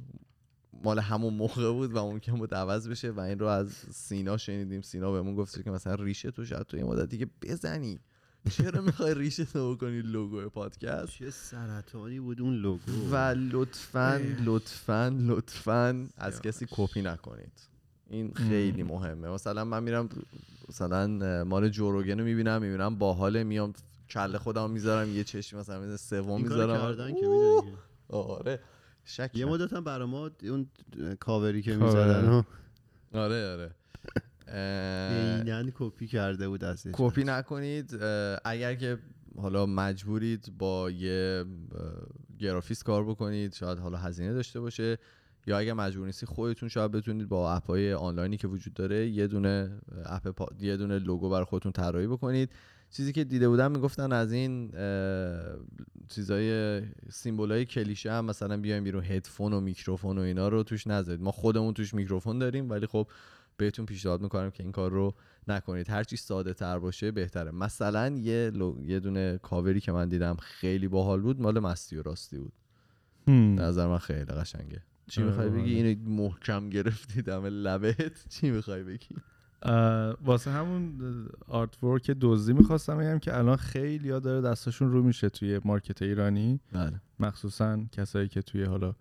[0.85, 4.81] مال همون موقع بود و ممکن بود عوض بشه و این رو از سینا شنیدیم.
[4.81, 8.01] سینا بهمون گفت که مثلا ریشتو شاید تو یه مدت دیگه بزنی.
[8.49, 12.93] چرا می‌خوای ریشتو بکنی لوگو پادکست؟ چه سرطانی بود اون لوگو.
[13.13, 13.17] و
[13.53, 17.53] لطفا لطفا لطفا از کسی کپی نکنید.
[18.11, 19.29] این خیلی مهمه.
[19.29, 20.09] مثلا من میرم
[20.69, 23.73] مثلا مال جوروگن رو می‌بینم می‌بینم باحاله میام
[24.11, 26.97] کله خودم می‌ذارم یه چشم مثلا مثل سوم می‌ذارم.
[28.09, 28.61] آره.
[29.05, 29.47] شک یه.
[29.47, 30.67] مدت هم برا ما اون
[31.21, 31.85] کاوری که و
[33.13, 33.71] آره آره.
[34.55, 37.25] عیناً کپی کرده بود از کپی.
[37.25, 37.95] نکنید
[38.45, 38.99] اگر که
[39.37, 41.81] حالا مجبورید با یه اه،
[42.39, 44.99] گرافیست کار بکنید شاید حالا هزینه داشته باشه
[45.47, 49.81] یا اگر مجبور نیستی خودتون شاید بتونید با اپهای آنلاینی که وجود داره یه دونه
[50.05, 50.47] اپ پا...
[50.61, 52.51] یه دونه لوگو برای خودتون طراحی بکنید
[52.91, 54.71] چیزی که دیده بودم می‌گفتن از این
[56.09, 56.81] چیزای
[57.11, 61.33] سیمبولای کلیشه هم مثلا بیایم بیرون هدفون و میکروفون و اینا رو توش نذارید ما
[61.33, 63.09] خودمون توش میکروفون داریم ولی خب
[63.59, 65.15] بهتون پیشنهاد می‌کنم که این کار رو
[65.49, 65.91] نکنید.
[65.91, 67.51] هرچی ساده تر باشه بهتره.
[67.51, 68.77] مثلا یه, لو...
[68.85, 72.53] یه دونه کاوری که من دیدم خیلی باحال بود مال مستی و راستی بود.
[73.61, 74.83] نظر من خیلی قشنگه.
[75.07, 75.75] چی آره، می‌خوای بگی.
[75.75, 79.17] اینو محکم گرفتی دم لبت؟ چی می‌خوای بگی؟
[80.25, 81.01] واسه همون
[81.49, 86.61] artwork دزدی می‌خواستم بگم که الان خیلی ها داره دستاشون رو میشه توی market ایرانی.
[86.73, 87.01] بله.
[87.21, 88.95] مخصوصا کسایی که توی حالا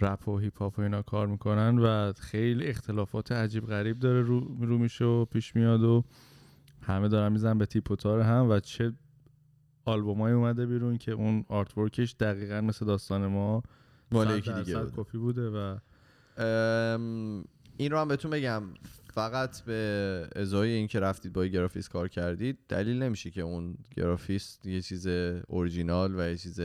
[0.00, 4.40] رپ و هیپ هاپ و اینا کار می‌کنن و خیلی اختلافات عجیب غریب داره رو,
[4.60, 6.04] رو میشه و پیش میاد و
[6.82, 8.92] همه دارن میزن به تیپ و تار هم و چه
[9.84, 13.62] آلبومای اومده بیرون که اون artwork ش دقیقا مثل داستان ما
[14.12, 14.84] مال یکی دیگه.
[14.96, 15.78] کپی بوده و
[17.76, 18.62] این رو هم بهتون بگم
[19.14, 23.76] فقط به ازای این که رفتید با یه گرافیست کار کردید دلیل نمیشه که اون
[23.96, 25.06] گرافیست یه چیز
[25.46, 26.60] اورجینال و یه چیز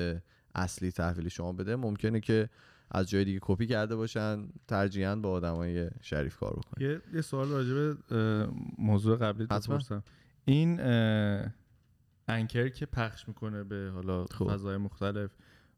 [0.55, 2.49] اصلی تحویل شما بده ممکنه که
[2.91, 7.49] از جای دیگه کپی کرده باشن ترجیحاً با آدمای شریف کار بکنید یه, یه سوال
[7.49, 9.45] راجع به موضوع قبلی.
[9.45, 10.03] بپرسم
[10.45, 10.79] این
[12.27, 14.53] Anchor که پخش می‌کنه به حالا خب.
[14.53, 15.31] فضای مختلف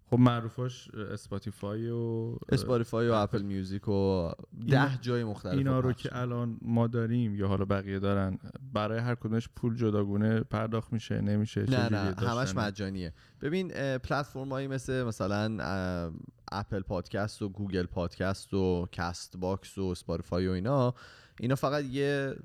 [0.10, 3.41] خب معروفاش Spotify و Spotify و Apple.
[3.41, 4.32] Music و
[4.68, 8.38] ده جای مختلف اینا رو که الان ما داریم یا حالا بقیه دارن
[8.74, 13.14] برای هر کدومش پول جداگونه پرداخت میشه نمیشه نه نه همش؟ مجانیه.
[13.41, 15.57] ببین پلتفرم هایی مثل مثلا
[16.51, 20.93] اپل پادکست و گوگل پادکست و کست باکس و اسپاتیفای و اینا
[21.39, 22.36] اینا فقط یه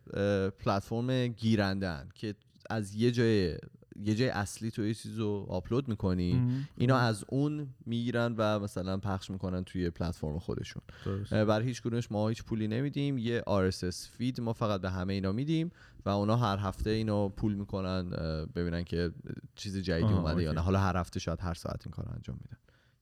[0.58, 2.34] پلتفرم گیرنده هن که
[2.70, 3.58] از یه جای
[3.96, 6.68] یه جای اصلی تو یه چیز رو آپلود می‌کنی مهم.
[6.76, 10.82] اینا از اون می‌گیرن و مثلا پخش می‌کنن توی پلتفرم خودشون.
[11.30, 15.32] برای هیچ کدومش ما هیچ پولی نمیدیم یه RSS feed ما فقط به همه اینا
[15.32, 15.70] میدیم
[16.06, 18.10] و اونا هر هفته اینو pull می‌کنن
[18.54, 19.10] ببینن که
[19.54, 20.52] چیز جدیدی اومده یا.
[20.52, 20.60] نه.
[20.60, 22.56] حالا هر هفته شاید هر ساعت این کار انجام میدن.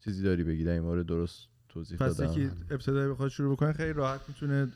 [0.05, 2.33] چیزی داری بگی در این مورد درست؟ توضیح پس دادم.
[2.33, 4.69] یکی ابتدایی بخواد شروع بکنه خیلی راحت می‌تونه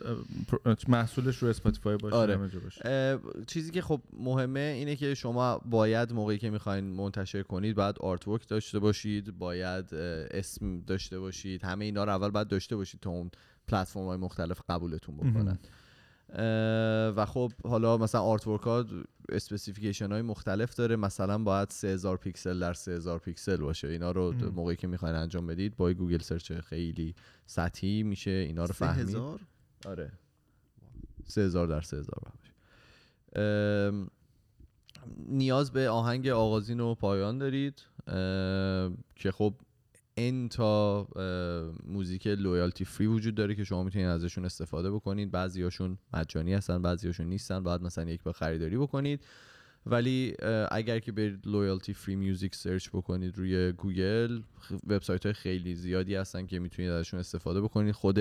[0.88, 2.36] محصولش رو اسپاتیفای باشه آره.
[2.36, 3.18] باشه.
[3.46, 8.48] چیزی که خب مهمه اینه که شما باید موقعی که می‌خواین منتشر کنید باید artwork
[8.48, 13.30] داشته باشید باید اسم داشته باشید همه اینا رو اول باید داشته باشید تا اون
[13.68, 15.58] پلتفرم های مختلف قبولتون بکنن.
[17.16, 18.84] و خب حالا مثلا artwork ها
[19.28, 20.96] specification های مختلف داره.
[20.96, 23.88] مثلا باید 3000 پیکسل در 3000 پیکسل باشه.
[23.88, 24.32] اینا رو.
[24.32, 27.14] موقعی که می‌خواین انجام بدید با گوگل سرچ خیلی
[27.46, 28.30] سطحی میشه.
[28.30, 29.08] اینا رو فهمید.
[29.08, 29.40] هزار؟
[29.86, 30.12] آره.
[31.24, 32.52] 3000 در 3000 باشه.
[35.28, 37.82] نیاز به آهنگ آغازین و پایان دارید.
[39.16, 39.54] که خب
[40.18, 41.08] این تا
[41.86, 45.30] موزیک royalty free وجود داره که شما می‌تونید ازشون استفاده بکنید.
[45.30, 47.62] بعضیاشون مجانی هستن بعضیاشون نیستن.
[47.62, 49.20] باید مثلا یک بار خریداری بکنید.
[49.86, 50.34] ولی
[50.70, 54.40] اگر که برید royalty free music سرچ بکنید روی گوگل
[54.86, 57.94] وبسایت های خیلی زیادی هستن که می‌تونید ازشون استفاده بکنید.
[57.94, 58.18] خود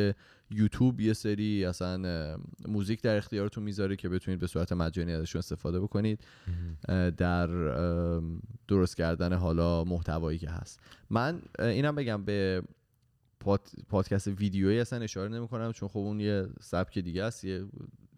[0.51, 2.38] یوتیوب یه سری اصلا
[2.68, 6.20] موزیک در اختیارتون می‌ذاره که بتونید به صورت مجانی ازشون استفاده بکنید.
[7.18, 7.47] در
[8.68, 10.80] درست کردن حالا محتوایی که هست.
[11.09, 12.63] من اینم بگم به
[13.39, 17.66] پاد، پادکست ویدیویی اصلا اشاره نمی کنم چون خب اون یه سبک دیگه است یه,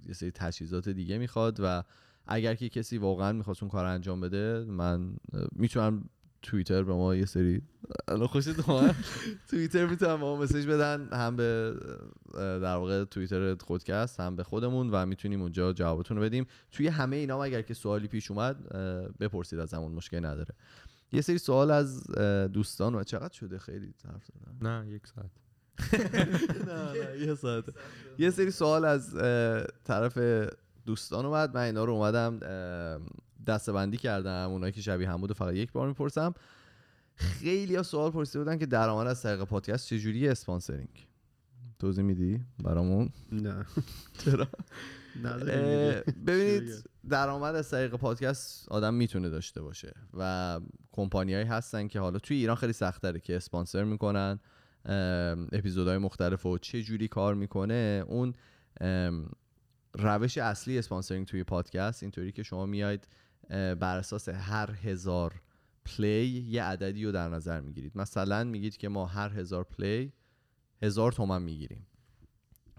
[0.07, 1.83] یه سری تجهیزات دیگه می‌خواد و
[2.27, 5.15] اگر که کسی واقعا می‌خواست اون کار انجام بده من
[5.51, 6.09] می‌تونم
[6.41, 7.61] توییتر به ما یه سری
[8.07, 8.95] الان خوشت اومد؟
[9.49, 11.75] توییتر می‌تونم به ما مسیج بدن هم به
[12.33, 16.45] در واقع توییتر خودکست هم به خودمون و می‌تونیم اونجا جوابتون رو بدیم.
[16.71, 18.73] توی همه اینا اگر که سوالی پیش اومد
[19.19, 20.53] بپرسید از همون مشکلی نداره.
[21.11, 22.03] یه سری سوال از
[22.53, 25.31] دوستان و چقدر شده خیلی حرف زدم نه یک ساعت.
[26.67, 27.73] نه نه یه ساعته
[28.17, 29.13] یه سری سوال از
[29.83, 30.17] طرف
[30.87, 31.55] دوستان اومد.
[31.55, 32.39] من اینا رو اومدم
[33.47, 34.49] دسته بندی کردم.
[34.49, 36.33] اونایی که شبیه هم بود فقط یک بار می‌پرسم.
[37.15, 41.07] خیلی ها سوال پرسیده بودن که درآمد از طریق پادکست چجوری اسپانسرینگ؟
[41.79, 43.65] توضیح میدی برامون؟ نه.
[44.25, 44.47] چرا.
[46.25, 50.59] ببینید درآمد از طریق پادکست آدم می‌تونه داشته باشه و
[50.91, 54.39] کمپانیایی هستن که حالا توی ایران خیلی سخت داره که اسپانسر می‌کنن.
[55.51, 58.33] اپیزودهای مختلف و چه جوری کار می‌کنه اون
[59.97, 63.07] روش اصلی sponsoring توی پادکست اینطوری که شما میاید
[63.49, 65.41] بر اساس هر هزار
[65.85, 67.97] play یه عددی رو در نظر می‌گیرید.
[67.97, 70.13] مثلا میگید که ما هر هزار play
[70.81, 71.87] هزار تومن می‌گیریم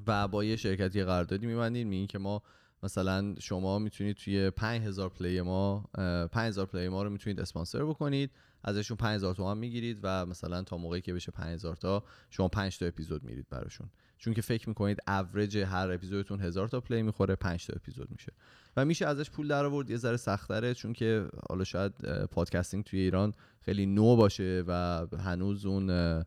[0.07, 2.43] و با یه شرکتی قراردادی میبندید میگین که ما
[2.83, 8.31] مثلا شما می‌تونید توی 5000 play ما اه، 5000 play ما رو می‌تونید اسپانسر بکنید
[8.65, 12.87] ازشون 5000 تومن می‌گیرید و مثلا تا موقعی که بشه 5000 تا شما 5 تا
[12.87, 13.91] اپیزود میرید براشون.
[14.19, 18.33] چون که فکر می‌کنید اوریج هر اپیزودتون 1000 تا play می‌خوره 5 تا اپیزود میشه.
[18.77, 21.93] و میشه ازش پول در آورد یه ذره سختره چون که حالا شاید
[22.25, 26.25] podcasting توی ایران خیلی نو باشه و هنوز اون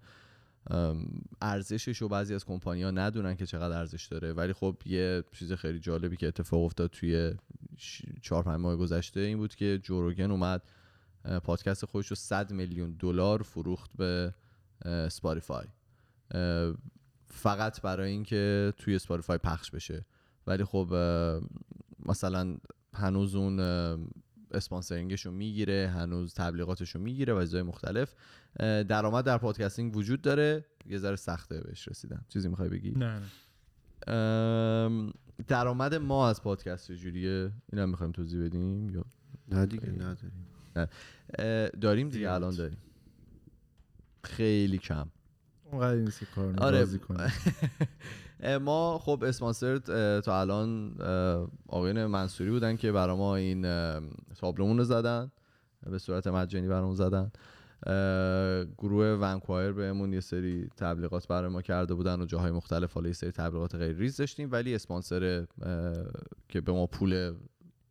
[1.42, 4.34] ارزشش رو بعضی از کمپانی ها ندونن که چقدر ارزش داره.
[4.34, 7.34] ولی خب یه چیز خیلی جالبی که اتفاق افتاد توی
[8.22, 10.62] چهار پنج ماه گذشته این بود که جوروگن اومد
[11.44, 14.34] پادکست خودش رو 100 میلیون دلار فروخت به
[14.86, 15.10] اه،
[17.32, 20.06] فقط برای اینکه توی سپاتیفای پخش بشه.
[20.48, 20.96] ولی خب
[22.06, 22.58] مثلا
[22.94, 23.60] هنوز اون
[24.52, 28.16] اسپانسرینگش رو می‌گیره هنوز تبلیغاتش رو می‌گیره و چیزای مختلف.
[28.60, 30.66] درآمد در پادکستینگ وجود داره.
[30.86, 33.22] یه ذره سخته بهش رسیدن چیزی می‌خوای بگی؟ نه
[34.08, 35.14] نه.
[35.48, 39.06] درآمد ما از پادکست چجوریه اینم می‌خوایم توضیح بدیم یا؟
[39.48, 40.48] نه دیگه نداریم.
[41.40, 42.32] اه، داریم دیگه.
[42.32, 42.78] الان داریم.
[44.24, 45.08] خیلی کم.
[45.72, 46.80] اونقدر که کار آره.
[46.80, 47.34] بازی کنه.
[48.44, 53.62] اه، ما خب اسپانسرد اه، تا الان اه، آقایون منصوری بودن که برا ما این
[54.36, 55.32] تابلومون رو زدن
[55.92, 57.32] به صورت مجانی برامون زدن.
[58.78, 63.14] گروه ونکوایر بهمون یه سری تبلیغات برای ما کرده بودن و جاهای مختلف حالا یه
[63.14, 65.46] سری تبلیغات غیر ریز داشتیم ولی اسپانسر
[66.50, 67.34] که به ما پول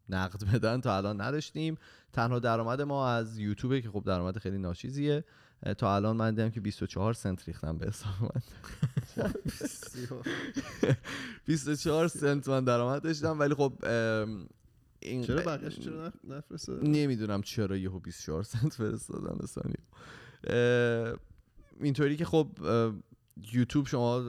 [0.08, 1.76] نقد بدن تا الان نداشتیم.
[2.12, 5.24] تنها درآمد ما از یوتیوبه که خب درآمد خیلی ناچیزیه
[5.78, 8.42] تا الان من دیدم که 24 سنت ریختم به حساب من.
[11.46, 13.72] 24 سنت من درآمد داشتم ولی خب
[15.00, 19.74] این چرا بقیش چرا نف- نفرستاد نمی‌دونم چرا یهو 24 سنت فرستادن اسانی
[21.80, 22.48] اینطوری که خب
[23.52, 24.20] یوتیوب شما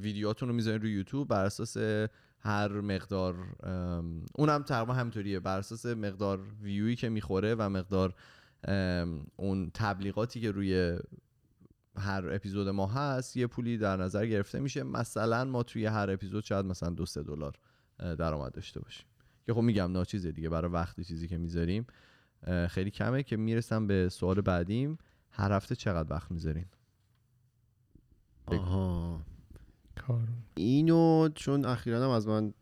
[0.00, 1.76] ویدیوهاتون رو می‌ذارین روی یوتیوب بر اساس
[2.40, 3.34] هر مقدار
[4.34, 5.40] اونم تقریبا همینطوریه.
[5.40, 8.14] بر اساس مقدار ویویی که می‌خوره و مقدار
[9.36, 10.98] اون تبلیغاتی که روی
[11.96, 14.82] هر اپیزود ما هست یه پولی در نظر گرفته میشه.
[14.82, 17.58] مثلا ما توی هر اپیزود شاید مثلا دو سه دلار
[17.98, 19.06] درآمد داشته باشیم.
[19.46, 21.86] که خب میگم ناچیزه دیگه برای وقتی چیزی که می‌ذاریم
[22.68, 24.98] خیلی کمه که می‌رسم به سوال بعدیم.
[25.30, 26.66] هر هفته چقدر وقت می‌ذارین؟
[28.46, 29.20] آها.
[29.96, 32.54] کار اینو چون اخیرا هم از من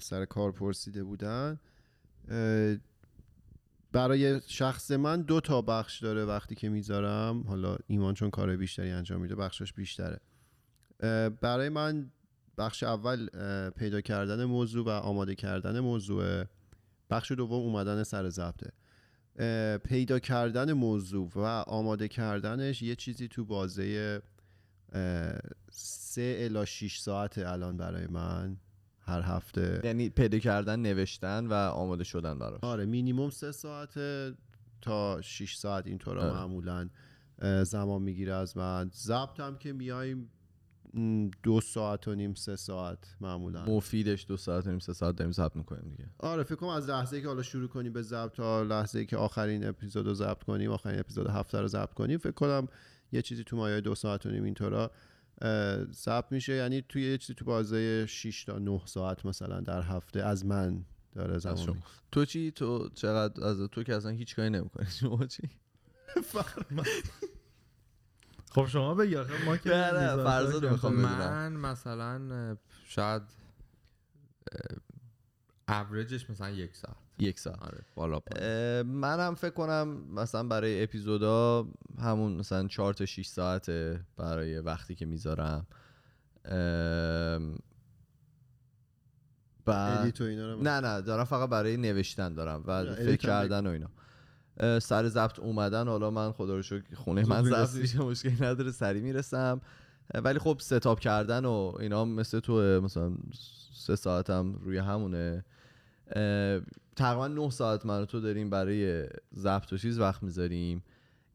[0.00, 1.60] سر کار پرسیده بودن
[3.92, 7.42] برای شخص من دو تا بخش داره وقتی که می‌ذارم.
[7.42, 10.20] حالا ایمان چون کار بیشتری انجام میده بخشش بیشتره.
[11.40, 12.10] برای من
[12.58, 13.28] بخش اول
[13.70, 16.44] پیدا کردن موضوع و آماده کردن موضوع.
[17.10, 18.72] بخش دوم اومدن سر ضبطه.
[19.78, 24.22] پیدا کردن موضوع و آماده کردنش یه چیزی تو بازه
[25.70, 28.56] سه الا 6 ساعت الان برای من.
[29.10, 29.80] هر هفته.
[29.84, 32.60] یعنی پیدا کردن نوشتن و آماده شدن براش.
[32.62, 33.98] آره مینیموم سه ساعت
[34.80, 36.32] تا 6 ساعت اینطورا آره.
[36.32, 36.88] معمولا
[37.62, 38.90] زمان می‌گیره از من.
[38.94, 40.30] ضبط هم که میایم
[41.42, 43.64] دو ساعت و نیم سه ساعت معمولا.
[43.64, 46.10] مفیدش دو ساعت و نیم سه ساعت داریم ضبط می‌کنیم دیگه.
[46.18, 49.66] آره فکر کنم از لحظه که حالا شروع کنیم به ضبط تا لحظه که آخرین
[49.66, 52.68] اپیزود رو ضبط کنیم آخرین اپیزود هفته رو ضبط کنیم فکر کنم
[53.12, 54.90] یه چیزی تو مایه دو ساعت و نیم اینطورا
[55.92, 56.52] ضبط میشه.
[56.52, 60.84] یعنی توی یه چیزی تو بازه 6 تا 9 ساعت مثلا در هفته از من
[61.14, 61.82] داره زمان.
[62.12, 64.86] تو چی؟ تو چقدر از تو که اصلا هیچ کاری نمی‌کنی.
[64.90, 65.42] شما چی؟
[68.54, 70.94] خب شما بگی آخه ما که رو می‌خوام.
[70.94, 73.22] من مثلا شاید
[75.68, 76.96] اوریجش مثلا یک ساعت.
[77.22, 77.62] یک ساعت.
[77.62, 78.20] آره بالا
[78.82, 81.66] منم فکر کنم مثلا برای اپیزودا
[81.98, 85.66] همون مثلا 4 تا 6 ساعته برای وقتی که می‌ذارم.
[86.44, 87.58] ام،
[89.64, 93.66] بعد ادیت و اینا رو نه نه دارم فقط برای نوشتن دارم و فکر کردن
[93.66, 93.90] و اینا.
[94.80, 97.74] سر ضبط اومدن حالا من خدا رو شکر خونه من ضبط.
[97.74, 99.60] میشه مشکلی نداره سری می‌رسم.
[100.14, 103.12] ولی خب setup کردن و اینا مثل تو مثلا
[103.72, 105.44] سه ساعتم روی همونه.
[107.00, 110.82] تقریبا نه ساعت من تو داریم برای ضبط و چیز وقت می‌ذاریم.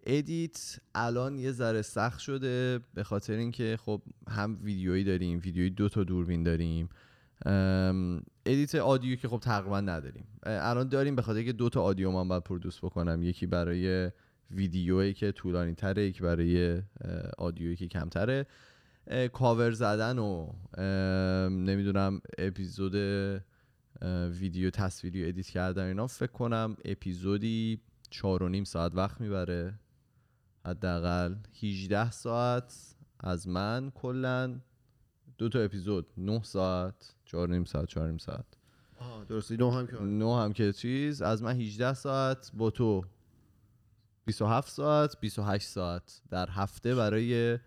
[0.03, 5.89] ادیت الان یه ذره سخت شده به خاطر اینکه خب هم ویدیویی داریم ویدیویی دو
[5.89, 6.89] تا دوربین داریم.
[8.45, 10.27] ادیت audio که خب تقریبا نداریم.
[10.43, 13.23] الان داریم به خاطر که دو تا audio من باید produce بکنم.
[13.23, 14.11] یکی برای
[14.51, 16.81] ویدیویی که طولانی تره یکی برای
[17.37, 18.45] audio یی که کمتره.
[19.33, 20.51] کاور زدن و
[21.49, 22.95] نمی‌دونم اپیزود
[24.39, 29.79] ویدیو تصویری و ادیت کردن اینا فکر کنم اپیزودی چهار و نیم ساعت وقت می‌بره.
[30.65, 34.59] حداقل 18 ساعت از من کلا.
[35.37, 38.45] دو تا اپیزود 9 ساعت چهار و نیم ساعت چهار و نیم ساعت.
[38.99, 40.01] آه درسته اینو هم که.
[40.01, 41.21] نه هم که چیز.
[41.21, 43.05] از من 18 ساعت با تو
[44.25, 47.59] 27 ساعت 28 ساعت در هفته برای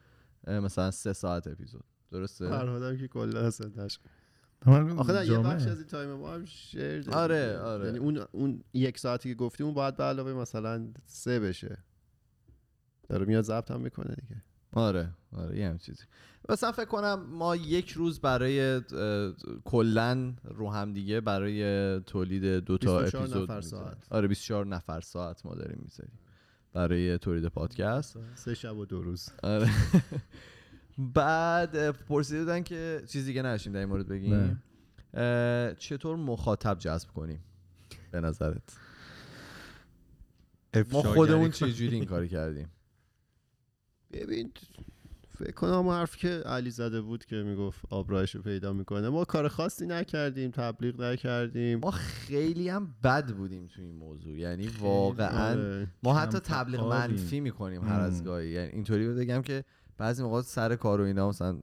[0.47, 1.85] مثلا 3 ساعت اپیزود.
[2.11, 3.71] درسته؟ فرهادم که کلا اصلا
[4.67, 5.39] آخه یه.
[5.39, 7.59] بخش از این تایم ما هم شیر آره، دیگه.
[7.59, 7.87] آره.
[7.87, 11.79] یعنی اون اون یک ساعتی که گفتیم اون باید به علاوه مثلا سه بشه
[13.09, 14.43] داره میاد ضبط هم می‌کنه دیگه
[14.73, 16.05] آره آره یه هم چیزی
[16.49, 18.81] مثلا فکر کنم ما یک روز برای
[19.65, 23.61] کلا رو هم دیگه برای تولید دو تا 24 اپیزود نفر.
[23.61, 23.97] ساعت.
[24.11, 26.19] آره 24 نفر ساعت ما داریم می‌ذاریم
[26.73, 29.71] برای تولید پادکست سه شب و دو روز آره
[30.99, 34.63] بعد پرسیده بودن که چیزی دیگه نشیم در این مورد بگیم.
[35.79, 37.45] چطور مخاطب جذب کنیم؟
[38.11, 38.77] به نظرت.
[40.93, 41.51] ما خودمون کن.
[41.51, 42.69] چجوری این کاری کردیم؟
[44.13, 44.53] ببین
[45.39, 49.09] فکر کنم حرف که علی زده بود که می‌گفت آبراهش رو پیدا می‌کنه.
[49.09, 51.79] ما کار خاصی نکردیم تبلیغ نکردیم.
[51.79, 54.39] ما خیلی هم بد بودیم تو این موضوع.
[54.39, 55.89] یعنی واقعا آره.
[56.03, 56.89] ما حتی تبلیغ.
[56.91, 58.25] منفی می‌کنیم هر از.
[58.25, 58.49] گاهی.
[58.49, 59.65] یعنی اینطوری بگم که
[59.99, 61.59] بعضی موقع سر کار و اینا مثلا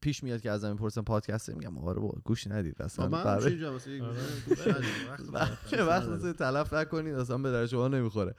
[0.00, 3.08] پیش میاد که ازم می‌پرسن پادکست میگم آره بابا گوش ندید اصلا.
[3.08, 4.12] من برای ندیم.
[5.70, 8.34] چه وقت تلف نکنید اصلا به درد شما نمی‌خوره.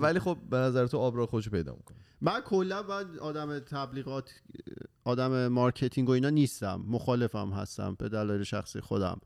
[0.00, 1.98] ولی خب به نظر تو آب راه خودشو پیدا می‌کنه.
[2.20, 4.30] من کلا باید آدم تبلیغات
[5.04, 6.84] آدم مارکتینگ و اینا نیستم.
[6.86, 9.20] مخالفم هستم به دلایل شخصی خودم.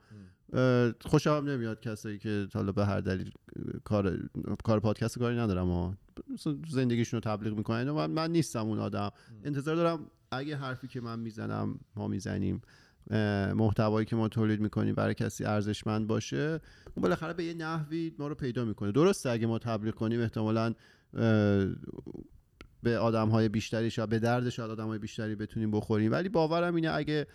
[1.00, 3.30] خوشم نمیاد کسایی که حالا به هر دلیل
[3.84, 4.18] کار
[4.64, 5.94] کار پادکست کاری ندارم و
[6.68, 7.90] زندگیشون رو تبلیغ می‌کنن.
[7.90, 9.10] من, من نیستم اون آدم.
[9.44, 12.62] انتظار دارم اگه حرفی که من می‌زنم ما می‌زنیم.
[13.54, 16.60] محتوایی که ما تولید می‌کنیم برای کسی ارزشمند باشه
[16.94, 18.92] اون بالاخره به یه نحوی ما رو پیدا می‌کنه.
[18.92, 20.74] درسته اگه ما تبلیغ کنیم احتمالا
[22.82, 26.12] به آدم های بیشتری شاید به درد شاید آدم های بیشتری بتونیم بخوریم.
[26.12, 27.26] ولی باورم اینه اگه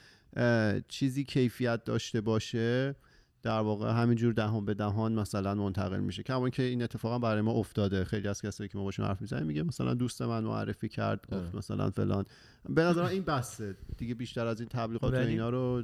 [0.88, 2.96] چیزی کیفیت داشته باشه
[3.44, 6.24] در واقع همینجور دهان به دهان مثلا منتقل میشه.
[6.24, 8.04] کما که این اتفاقا برای ما افتاده.
[8.04, 11.56] خیلی از کسایی که ما باشون حرف می‌زنیم میگه مثلا دوست من معرفی کرد گفت.
[11.56, 12.26] مثلا فلان.
[12.70, 13.76] به نظرم این بسته.
[13.98, 15.84] دیگه بیشتر از این تبلیغات و ولی- اینا رو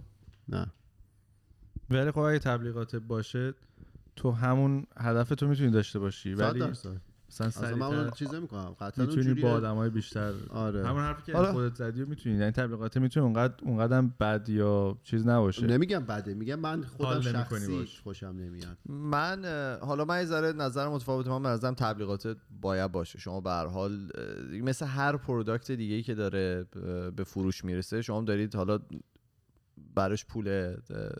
[0.49, 0.67] نه.
[1.89, 3.53] ولی خب اگه تبلیغات باشه
[4.15, 6.33] تو همون هدف تو می‌تونی داشته باشی.
[6.33, 6.63] ولی.
[7.29, 8.75] مثلا اصلا من اون سریعتر چیز نمی‌کنم.
[8.81, 9.33] قطعا می‌تونی.
[9.41, 10.33] با آدمای بیشتر.
[10.49, 10.87] آره.
[10.87, 12.35] همون حرفی که حالا- خودت زدی می‌تونی.
[12.37, 15.67] یعنی تبلیغات می‌تونی اونقدر اونقدر بد یا چیز نباشه.
[15.67, 16.33] نمیگم بده.
[16.33, 17.85] میگم من خودم شخصی.
[18.03, 18.77] خوشم نمیاد.
[18.89, 19.45] من
[19.81, 23.19] حالا من ذره نظر متفاوت من به نظرم تبلیغات باید باشه.
[23.19, 24.11] شما به هر حال
[24.51, 26.65] مثل هر پروداکت دیگه ای که داره
[27.15, 28.79] به فروش می‌رسه شما دارید حالا
[29.95, 30.75] براش پول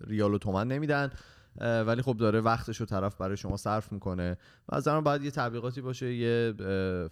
[0.07, 1.12] ریال و تومن نمیدن.
[1.60, 4.38] ولی خب داره وقتش رو طرف برای شما صرف می‌کنه
[4.70, 6.53] و از نظرم باید یه تبلیغاتی باشه یه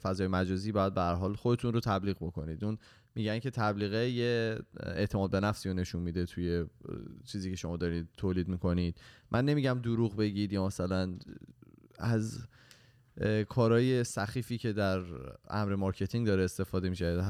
[0.01, 2.63] فضای مجازی باید به حال خودتون رو تبلیغ بکنید.
[2.63, 2.77] اون
[3.15, 6.65] میگن که تبلیغه یه اعتماد به نفسی رو نشون میده توی
[7.25, 8.97] چیزی که شما دارید تولید می‌کنید.
[9.31, 11.13] من نمیگم دروغ بگید یا مثلا
[11.99, 12.47] از
[13.49, 15.01] کارهای سخیفی که در
[15.49, 17.23] امر مارکتینگ داره استفاده میشه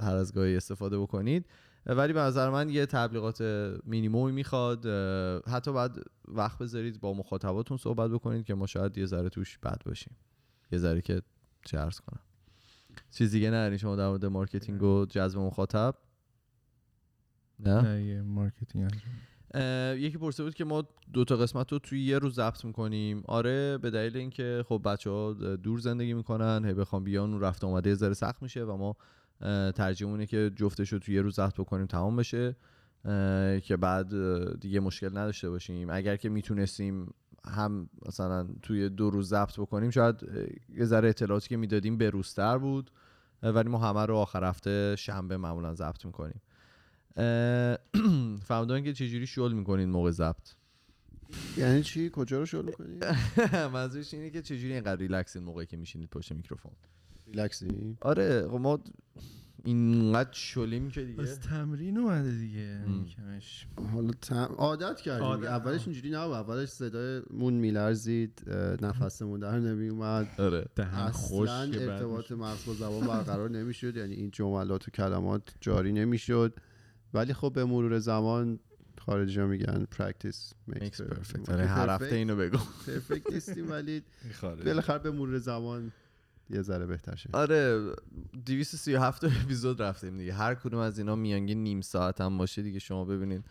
[0.00, 1.46] هر از گاهی استفاده بکنید.
[1.86, 3.40] ولی به نظر من یه تبلیغات
[3.84, 4.86] مینیمومی می‌خواد
[5.48, 5.92] حتی باید
[6.28, 10.16] وقت بذارید با مخاطباتون صحبت بکنید که ما شاید یه ذره توش بد باشیم.
[10.72, 11.22] یه ذره که
[11.64, 12.20] چه عرض کنم.
[13.10, 15.94] چیز دیگه ندارین شما در مورد مارکتینگ و جذب مخاطب؟
[17.58, 18.92] نه؟ نه یه مارکتینگ
[19.96, 23.22] یکی پرسیده بود که ما دو تا قسمت رو توی یه روز ضبط می‌کنیم.
[23.26, 27.64] آره به دلیل اینکه خب بچه ها دور زندگی می‌کنن هی بخوام بیان اون رفت
[27.64, 28.96] آمده یه ذره سخت میشه و ما
[29.44, 32.56] اه، ترجیحمون اینه که جفتش رو توی یه روز ضبط بکنیم تمام بشه
[33.62, 34.10] که بعد
[34.60, 35.90] دیگه مشکل نداشته باشیم.
[35.90, 37.14] اگر که می‌تونستیم
[37.46, 40.16] هم مثلا توی دو روز ضبط بکنیم شاید
[40.76, 42.90] یه ذره اطلاعاتی که می‌دادیم بروزتر بود
[43.42, 46.40] اه، ولی ما همه رو آخر هفته شنبه معمولا ضبط می‌کنیم.
[48.48, 50.54] فهمیدن که چجوری شل می‌کنین موقع ضبط؟
[51.56, 52.98] یعنی چی؟ کجا رو شروع کنی
[53.74, 56.72] منظورش اینه که چجوری اینقدر ریلکسین موقعی که میشینید پشت میکروفون؟
[57.34, 58.80] ریلکسی آره خب ما
[59.64, 61.22] اینقدر شلیم که دیگه.
[61.22, 63.06] بس تمرین اومده دیگه ام.
[63.06, 63.66] کمش.
[63.92, 64.54] حالا تم...
[64.56, 65.24] عادت کردیم.
[65.24, 65.86] عادت، اولش.
[65.86, 66.34] اینجوری نبود.
[66.34, 68.42] اولش صدای مون میلرزید
[68.82, 70.28] نفسمون در نمیومد.
[70.38, 70.66] آره.
[70.76, 73.96] دهن خوش اصلا که بعد ارتباط مغز با زبان برقرار نمی‌شد.
[73.96, 76.54] یعنی این جملات و کلمات جاری نمی‌شد.
[77.14, 78.58] ولی خب به مرور زمان
[78.98, 81.36] خارجی ها میگن practice makes Makes perfect.
[81.36, 81.50] perfect.
[81.50, 82.58] آره هر هفته اینو بگو.
[82.58, 84.02] Perfect نیستیم ولی.
[84.64, 85.92] بالاخره به مرور زمان
[86.50, 87.30] یه ذره بهتر شه.
[87.32, 87.92] آره
[88.46, 90.32] 237 اپیزود رفتیم دیگه.
[90.32, 92.78] هر کدوم از اینا میانگین نیم ساعت هم باشه دیگه.
[92.78, 93.44] شما ببینید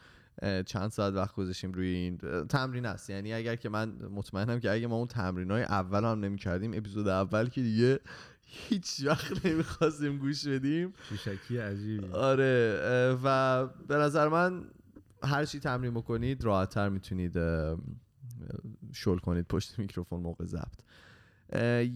[0.66, 2.18] چند ساعت وقت گذاشتیم روی این
[2.48, 3.10] تمرین است.
[3.10, 6.72] یعنی اگر که من مطمئنم که اگه ما اون تمرین های اول هم نمی کردیم
[6.74, 8.00] اپیزود اول که دیگه
[8.46, 10.94] هیچ وقت نمی‌خواستیم گوش بدیم.
[11.10, 12.08] شیشکی عجیبی.
[12.08, 14.64] آره و به نظر من
[15.24, 17.34] هر چی تمرین بکنید راحتتر می‌تونید
[18.94, 20.80] شل کنید پشت میکروفون موقع ضبط.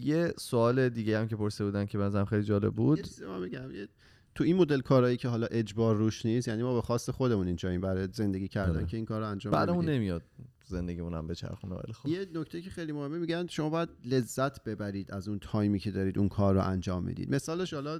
[0.03, 3.01] یه سوال دیگه هم که پرسیده بودن که بنظرم خیلی جالب یه بود.
[3.01, 3.87] چیزی من بگم یه-
[4.35, 7.81] تو این مدل کارهایی که حالا اجبار روش نیست یعنی ما به خواست خودمون اینجاییم
[7.81, 8.85] برای زندگی کردن آره.
[8.85, 10.21] که این کار رو انجام بعدمون نمیدیم نمیاد
[10.65, 12.09] زندگیمون هم بچرخونه ولی خب.
[12.09, 16.17] یه نکته که خیلی مهمه میگن شما باید لذت ببرید از اون تایمی که دارید
[16.19, 17.35] اون کار رو انجام می‌دید.
[17.35, 17.99] مثالش حالا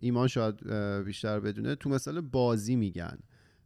[0.00, 0.72] ایمان شاید
[1.04, 3.18] بیشتر بدونه تو مثال بازی میگن.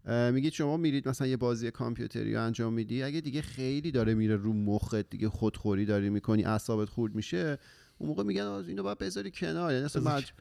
[0.05, 4.37] میگید شما میرید مثلا یه بازی کامپیوتری رو انجام میدی اگه دیگه خیلی داره میره
[4.37, 7.59] رو مخت دیگه خودخوری داری می‌کنی اعصابت خورد میشه
[7.99, 10.33] اون موقع میگن اینو باید بذاری کنار یعنی اصلا مج...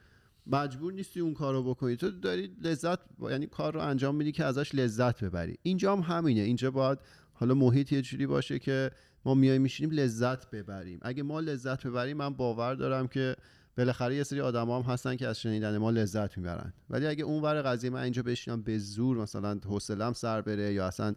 [0.47, 1.95] مجبور نیستی اون کار رو بکنی.
[1.95, 2.99] تو داری لذت
[3.29, 5.57] یعنی کار رو انجام میدی که ازش لذت ببری.
[5.63, 6.41] اینجا هم همینه.
[6.41, 6.99] اینجا باید
[7.33, 8.91] حالا محیط یه جوری باشه که
[9.25, 10.99] ما میای میشینیم لذت ببریم.
[11.01, 13.35] اگه ما لذت ببریم من باور دارم که
[13.77, 16.73] بالاخره یه سری آدم هم هستن که از شنیدن ما لذت می‌برن.
[16.89, 20.87] ولی اگه اون ور قضیه من اینجا بشینم به زور مثلا حوصلم سر بره یا
[20.87, 21.13] اصلا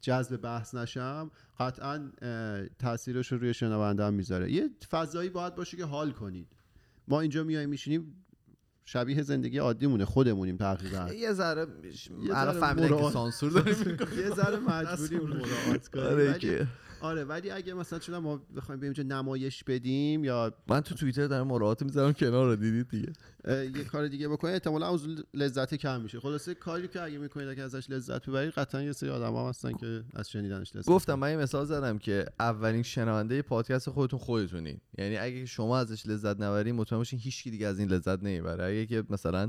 [0.00, 2.10] جذب بحث نشم قطعا
[2.78, 4.52] تاثیرش رو روی شنونده هم می‌ذاره.
[4.52, 6.48] یه فضایی باید باشه که حال کنید.
[7.08, 8.24] ما اینجا میایم میشینیم
[8.84, 11.12] شبیه زندگی عادیمونه خودمونیم تقریبا.
[11.14, 11.66] یه ذره
[12.22, 13.10] یه الان ذره فهمیدن که.
[13.10, 13.96] سانسور داریم.
[14.24, 15.88] یه ذره مجبوریم مراعات
[16.40, 16.68] کنیم.
[17.00, 21.26] آره ولی اگه مثلا چون ما بخوایم بریم اینجا نمایش بدیم یا من تو توییتر
[21.26, 23.12] دارم مراعات می‌ذارم کنار رو دیدید دیگه.
[23.78, 24.54] یه کار دیگه بکنید.
[24.54, 26.20] احتمالا از لذت کم میشه.
[26.20, 29.72] خلاصه کاری که اگه می‌کنید اگه ازش لذت ببرید قطعا یه سری آدم هم هستن
[29.72, 34.80] که از شنیدنش لذت گفتم من یه مثال زدم که اولین شنونده پادکست خودتون خودتونین
[34.98, 38.64] یعنی اگه شما ازش لذت نبرین مطمئن باشین هیچ دیگه از این لذت نمی‌بره.
[38.64, 39.48] اگه که مثلا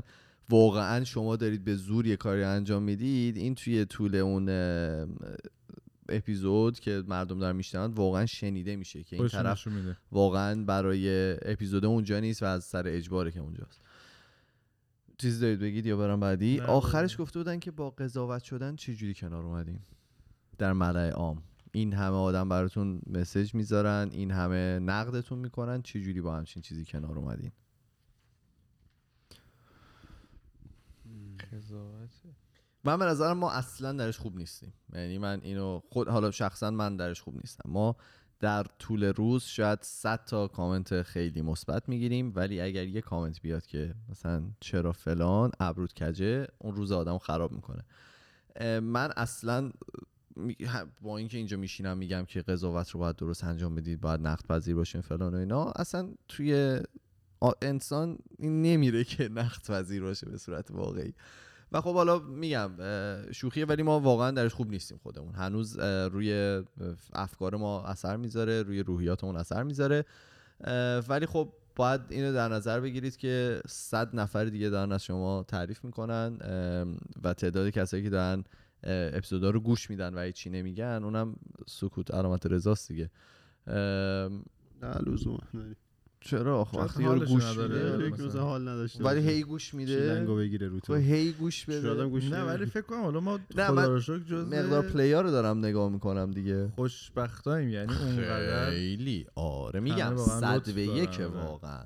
[0.50, 4.48] واقعا شما دارید به زور یه کاری انجام می‌دید این توی طول اون
[6.08, 9.96] اپیزود که مردم دارن میشنون واقعا شنیده میشه که این طرف میده.
[10.12, 13.80] واقعا برای اپیزود اونجا نیست و از سر اجباره که اونجاست.
[15.18, 17.20] چیزی دارید بگید یا برم بعدی؟ آخرش.
[17.20, 19.82] گفته بودن که با قضاوت شدن چجوری کنار اومدیم؟
[20.58, 21.42] در ملأ عام.
[21.72, 27.18] این همه آدم براتون مسج می‌ذارن این همه نقدتون می‌کنن چجوری با همچین چیزی کنار
[27.18, 27.52] اومدین؟
[32.88, 34.72] من به نظرم ما اصلا درش خوب نیستیم.
[34.94, 37.70] یعنی من اینو خود حالا شخصا من درش خوب نیستم.
[37.70, 37.96] ما
[38.40, 43.66] در طول روز شاید 100 تا کامنت خیلی مثبت می‌گیریم ولی اگر یه کامنت بیاد
[43.66, 47.84] که مثلا چرا فلان ابرود کجه اون روز آدم خراب می‌کنه.
[48.80, 49.72] من اصلا
[51.02, 54.74] با اینکه اینجا میشینم میگم که قضاوت رو باید درست انجام بدید باید نقد پذیر
[54.74, 56.80] باشین فلان و اینا اصلا توی
[57.62, 61.14] انسان این نمیره که نقد پذیر باشه به صورت واقعی.
[61.72, 62.70] و خب حالا میگم
[63.32, 65.34] شوخیه ولی ما واقعا درش خوب نیستیم خودمون.
[65.34, 66.62] هنوز روی
[67.12, 70.04] افکار ما اثر می‌ذاره روی روحیاتمون اثر می‌ذاره.
[71.08, 75.84] ولی خب باید اینو در نظر بگیرید که صد نفر دیگه دارن از شما تعریف
[75.84, 76.38] می‌کنن
[77.22, 78.44] و تعداد کسایی که دارن
[78.82, 83.10] اپیزودا رو گوش میدن و هیچی نمیگن اونم سکوت علامت رضاست دیگه.
[84.82, 85.38] نه لزوما
[86.20, 87.68] چرا آخه؟ وقتی یارو گوش نداره.
[87.74, 88.14] میده آره، یک.
[88.14, 89.20] روز حال نداشته ولی.
[89.20, 92.06] هی گوش میده؟ بگیره رو تو؟ هی گوش بده.
[92.06, 92.42] گوش نه.
[92.42, 96.30] ولی فکر کنم حالا ما خدا رو شکر جز مقدار پلیا رو دارم نگاه می‌کنم
[96.30, 96.68] دیگه.
[96.68, 99.26] خوشبختاییم یعنی اونقدر خیلی.
[99.34, 101.26] آره میگم صد به یک آره.
[101.26, 101.84] واقعا.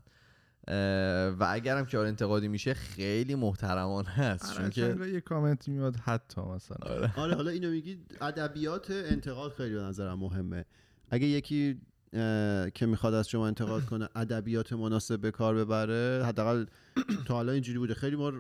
[1.38, 5.96] و اگرم که آره انتقادی میشه خیلی محترمانه هست چون هر که یه کامنت میاد
[5.96, 6.76] حتی مثلا.
[6.92, 10.64] آره حالا اینو میگی ادبیات انتقاد خیلی به نظرم مهمه.
[11.10, 11.80] اگه یکی
[12.74, 16.64] که می‌خواد از شما انتقاد کنه ادبیات مناسب به کار ببره حداقل
[17.26, 17.94] تا حالا اینجوری بوده.
[17.94, 18.32] خیلی ما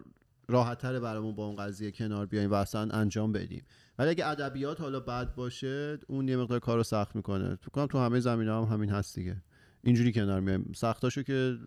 [0.48, 3.64] راحتتره برامون با اون قضیه کنار بیایم و اصلا انجام بدیم.
[3.98, 7.54] ولی اگه ادبیات حالا بد باشه اون یه مقدار کار رو سخت می‌کنه.
[7.54, 9.36] فکر کنم تو همه زمین هم همین هست دیگه.
[9.84, 10.72] اینجوری کنار میایم.
[10.76, 11.58] سختاشو که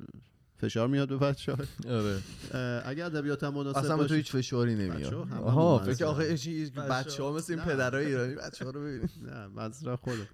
[0.58, 1.51] فشار میاد به بچه
[1.89, 2.18] آره.
[2.86, 5.14] اگه ادبیات هم مناسب اصلا به تو باشه هیچ فشاری نمیاد.
[5.14, 5.80] آها.
[5.80, 6.36] فکر آخه
[6.89, 7.62] بچه ها مثل این.
[7.64, 10.28] پدرای ایرانی بچه ها رو ببینید نه منظورم خودم.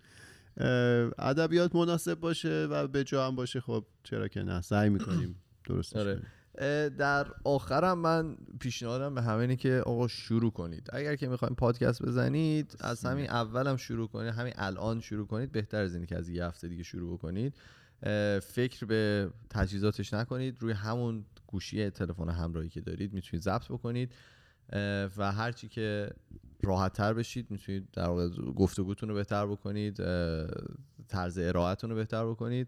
[1.20, 3.62] ادبیات مناسب باشه و به جا هم باشه.
[3.62, 5.36] خب چرا که نه؟ سعی می‌کنیم.
[5.70, 6.22] درست آره.
[6.98, 10.90] در آخرم من پیشنهادم به همه اینه که آقا شروع کنید.
[10.94, 15.82] اگر که می‌خوایم پادکست بزنید از همین اولم شروع کنید همین الان شروع کنید بهتر
[15.82, 17.56] از اینه که از یه هفته دیگه شروع بکنید.
[18.42, 20.58] فکر به تجهیزاتش نکنید.
[20.60, 24.14] روی همون گوشی تلفن همراهی که دارید می‌تونید ضبط بکنید.
[25.18, 26.10] و هرچی که
[26.64, 29.98] راحت تر بشید می‌تونید در واقع گفتگوتون رو بهتر بکنید
[31.08, 32.68] طرز ارائهتون رو بهتر بکنید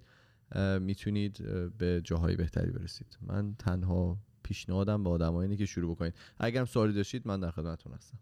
[0.79, 1.37] می‌تونید
[1.77, 3.17] به جاهای بهتری برسید.
[3.21, 6.13] من تنها پیشنهادم به آدمایی اینه که شروع بکنید.
[6.37, 8.17] اگرم سوالی داشتید من در خدمتتون هستم.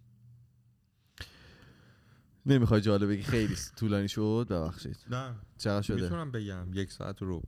[2.45, 4.97] نمی‌خوای جالب بگی خیلی طولانی شد؟ ببخشید.
[5.11, 5.35] نه.
[5.57, 7.43] چقدر شده؟ می‌تونم بگم یک ساعت رو.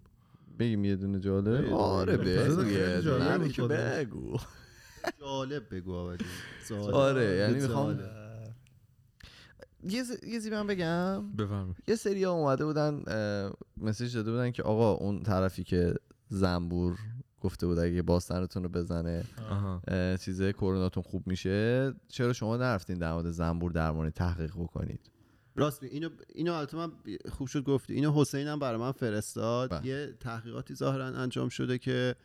[0.60, 1.74] بگیم یه دونه جالب.
[1.74, 2.18] آره
[3.68, 4.38] بگو.
[5.20, 5.76] جالب.
[5.76, 6.16] بگو.
[6.94, 7.54] آره یعنی.
[7.54, 8.00] می‌خوام
[9.90, 13.04] یه چیزی من بگم بفرمایید یه سری ها اومده بودن
[13.78, 15.94] مسیج داده بودن که آقا اون طرفی که
[16.28, 16.98] زنبور
[17.42, 19.24] گفته بود اگه باستنتون رو بزنه
[20.22, 25.10] چیزه کروناتون خوب میشه چرا شما نرفتین در مورد زنبور درمانی تحقیق بکنید
[25.56, 26.92] راست می اینو اینو البته من
[27.32, 29.86] خوب شد گفتی اینو حسین هم برای من فرستاد بله.
[29.86, 32.16] یه تحقیقاتی ظاهرا انجام شده که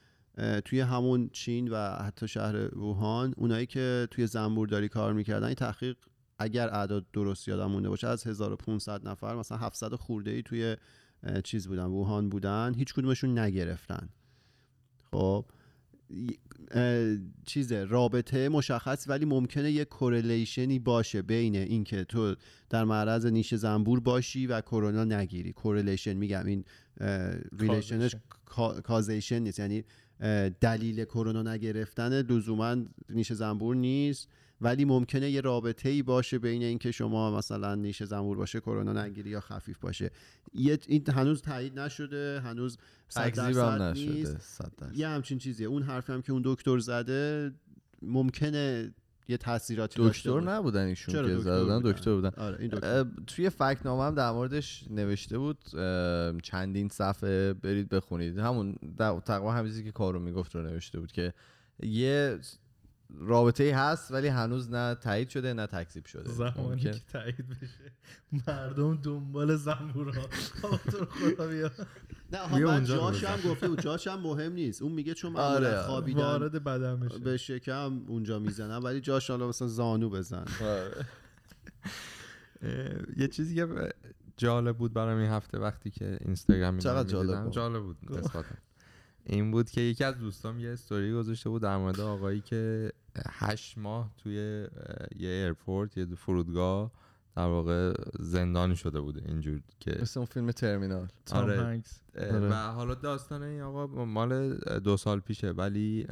[0.64, 5.96] توی همون چین و حتی شهر ووهان اونایی که توی زنبورداری کار می‌کردن این تحقیق
[6.38, 10.76] اگر اعداد درست یادم مونده باشه از 1500 نفر مثلا 700 خورده ای توی
[11.44, 14.08] چیز بودن ووهان بودن هیچ کدومشون نگرفتن.
[15.10, 15.44] خب
[17.46, 22.34] چیزه رابطه مشخص ولی ممکنه یه کورلیشنی باشه بین اینکه تو
[22.70, 25.52] در معرض نیش زنبور باشی و کرونا نگیری.
[25.52, 26.64] correlation میگم این
[27.58, 28.14] relation ش
[28.84, 29.58] causation نیست.
[29.58, 29.84] یعنی
[30.60, 32.76] دلیل کرونا نگرفتن لزوما
[33.10, 34.28] نیش زنبور نیست.
[34.60, 39.30] ولی ممکنه یه رابطه ای باشه بین اینکه شما مثلا نیش زنبور باشه کرونا نگیری
[39.30, 40.10] یا خفیف باشه.
[40.54, 42.78] یه این هنوز تایید نشده هنوز
[43.08, 44.60] صد نشده نیست.
[44.94, 45.66] یه همچین چیزیه.
[45.66, 47.52] اون حرفی هم که اون دکتر زده
[48.02, 48.94] ممکنه
[49.28, 50.40] یه تاثیراتی دکتر.
[50.40, 54.04] نبودن ایشون چرا که دکتر زدن بودن؟ دکتر بودن آره این دکتر توی فکت نامه
[54.04, 55.58] هم در موردش نوشته بود
[56.42, 58.76] چندین صفحه برید بخونید همون
[59.26, 61.32] تقریبا همین که کارو می‌گفت رو نوشته بود که
[61.82, 62.38] یه
[63.16, 66.30] رابطه ای هست ولی هنوز نه تایید شده نه تکذیب شده.
[66.32, 67.92] زمانی ممکن- که تایید بشه
[68.48, 70.12] مردم دنبال زنبورا
[72.32, 73.80] نه رو جاش هم گفته بود.
[73.80, 74.82] جاش هم مهم نیست.
[74.82, 79.30] اون میگه چون معمولا آره، خوابیدن وارد بدن بشه به شکم اونجا می‌زنن ولی جاش
[79.30, 80.44] حالا مثلا زانو بزن.
[80.62, 81.06] آره.
[83.16, 83.68] یه چیزی که
[84.36, 87.96] جالب بود برام این هفته وقتی که اینستاگرام چقدر جالب بود؟ جالب بود.
[88.10, 88.42] نسبتاً.
[89.28, 92.92] این بود که یکی از دوستام یه استوری گذاشته بود در مورد آقایی که
[93.26, 94.34] هشت ماه توی
[95.16, 96.90] یه airport یه فرودگاه
[97.36, 101.62] در واقع زندانی شده بوده اینجور که مثل اون فیلم ترمینال تام آره.
[101.62, 102.48] هنگس اه، آره.
[102.48, 106.04] و حالا داستان این آقا مال دو سال پیشه ولی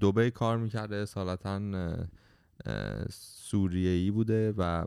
[0.00, 1.60] دبی کار می‌کرده اصالتا
[3.10, 4.84] سوریه ای بوده و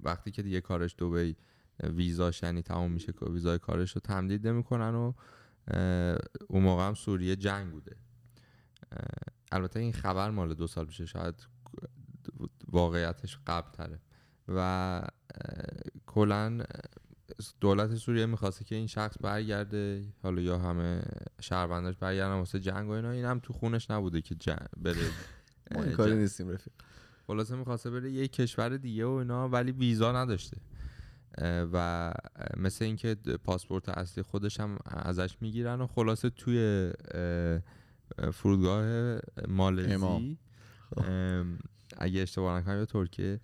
[0.00, 1.36] وقتی که دیگه کارش دبی
[1.82, 5.12] ویزاش یعنی تمام میشه که ویزای کارش رو تمدید نمی‌کنن و
[6.48, 7.96] اون موقع هم سوریه جنگ بوده.
[9.52, 11.46] البته این خبر مال دو سال پیشه شاید
[12.68, 14.00] واقعیتش قبل تره
[14.48, 15.02] و
[16.06, 16.64] کلا
[17.60, 21.02] دولت سوریه می‌خواسته که این شخص برگرده حالا یا همه
[21.40, 23.10] شهرونداش برگردن واسه جنگ و اینا.
[23.10, 25.10] این هم تو خونش نبوده که جنگ بره.
[25.74, 26.14] ما این کاری.
[26.14, 26.72] نیستیم رفیق.
[27.26, 30.56] خلاصه می‌خواسته بره یه کشور دیگه و اینا ولی ویزا نداشته.
[31.72, 32.12] و
[32.56, 36.58] مثل اینکه پاسپورت اصلی خودش هم ازش می‌گیرن و خلاصه توی
[37.14, 37.60] اه،
[38.18, 39.18] اه، فرودگاه.
[39.48, 40.38] مالزی.
[41.98, 43.40] اگه اشتباه نکنم یا ترکیه.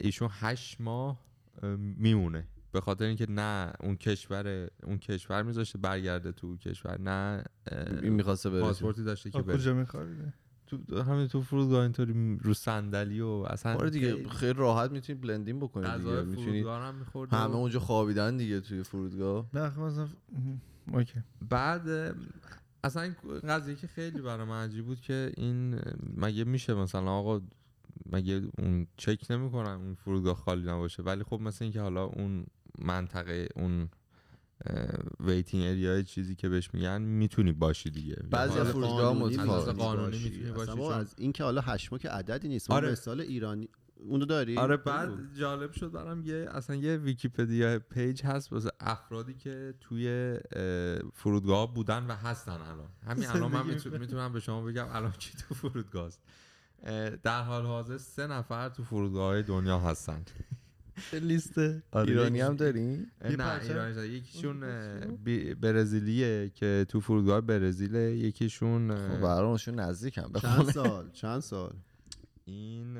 [0.00, 1.20] ایشون هشت ماه
[1.62, 2.48] اه، میمونه.
[2.72, 7.44] به خاطر اینکه نه اون کشور اون کشور میذاشته برگرده تو اون کشور نه
[8.02, 9.56] این می‌خواسته بره پاسپورتی داشته که بره.
[9.56, 10.32] کجا میخوابیده؟
[10.78, 15.60] تو همین تو فرودگاه اینطوری رو صندلی و اصلا آره دیگه خیلی راحت می‌تونی بلندین
[15.60, 19.46] بکنی دیگه می‌تونی فرودگاه هم می‌خورد همه اونجا خوابیدن دیگه توی فرودگاه.
[19.54, 20.08] نه خب مثلا
[20.92, 21.22] okay.
[21.48, 22.14] بعد
[22.84, 23.14] اصلا این
[23.48, 25.80] قضیه که خیلی برای من عجیب بود که این
[26.16, 27.40] مگه میشه مثلا آقا
[28.12, 32.46] مگه اون چک نمی‌کنن اون فرودگاه خالی نباشه؟ ولی خب مثل اینکه حالا اون
[32.78, 33.88] منطقه اون
[35.20, 38.16] waiting area ی چیزی که بهش میگن می‌تونی باشی دیگه.
[38.30, 39.68] بعضی از فرودگاه متفاوت.
[39.68, 40.18] قانونی.
[40.18, 42.92] می‌تونی باشی از این که حالا هشت ماه که عددی نیست آره.
[42.92, 48.52] مثال ایرانی اونو داری آره بعد جالب شد برام یه اصلا یه Wikipedia page هست
[48.52, 50.08] واسه افرادی که توی
[50.56, 52.88] اه، فرودگاه بودن و هستن الان.
[53.06, 53.66] همین الان من
[53.98, 56.20] می‌تونم به شما بگم الان کی تو فرودگاه است
[57.22, 60.24] در حال حاضر سه نفر تو فرودگاه های دنیا هستن.
[61.12, 61.58] لیست
[61.92, 64.06] آره، ایرانی هم داری؟ اه، یه نه؟ ایرانی.
[64.06, 64.60] یکیشون
[65.54, 68.16] برزیلیه که تو فرودگاه برزیله.
[68.16, 71.72] یکیشون خب برامشون نزدیک هم چند سال؟ چند سال؟
[72.44, 72.96] این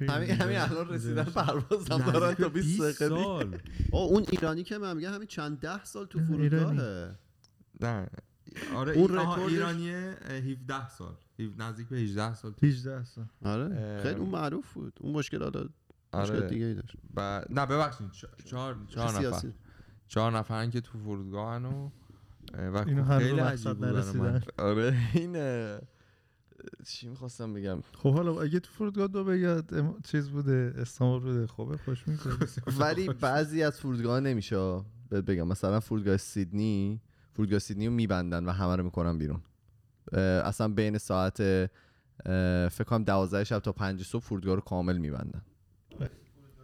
[0.00, 3.22] همین همین الان رسیدن پرواز هم دارن تا 20 دقیقه دیگه.
[3.22, 3.60] سال
[3.92, 7.18] اون ایرانی که من میگم همین چند ده سال تو فرودگاهه.
[7.80, 8.06] نه
[8.74, 11.14] آره اون رکوردش- ایرانیه اه، 17 سال.
[11.58, 13.24] نزدیک به 18 سال 18 سال.
[13.44, 14.92] آره اه، خیلی اون معروف بود.
[15.00, 15.60] اون مشکل حالا
[16.14, 16.48] مشکل آره.
[16.48, 16.96] دیگه ای داشت.
[17.16, 17.20] ب...
[17.50, 18.06] نه ببخشید
[18.44, 19.48] چهار چهار نفر.
[20.08, 21.90] چهار نفرن که تو فرودگاهن و
[22.54, 24.30] و خیلی عجیب مقصد بود برای من.
[24.30, 25.80] نرسیدن آره این اه،
[26.86, 31.46] چی می‌خواستم بگم؟ خب حالا اگه تو فرودگاه دو یا ام- چیز بوده استانبول بوده
[31.46, 32.36] خب خوش میگذره.
[32.80, 35.48] ولی بعضی از فرودگاه نمیشه بهت بگم.
[35.48, 37.00] مثلا فرودگاه سیدنی
[37.38, 39.40] فرودگاه سیدنی رو میبندن و همه رو می‌کنن بیرون.
[40.44, 41.36] اصلا بین ساعت
[42.68, 45.42] فکر کنم 12 شب تا 5 صبح فرودگاه رو کامل میبندن.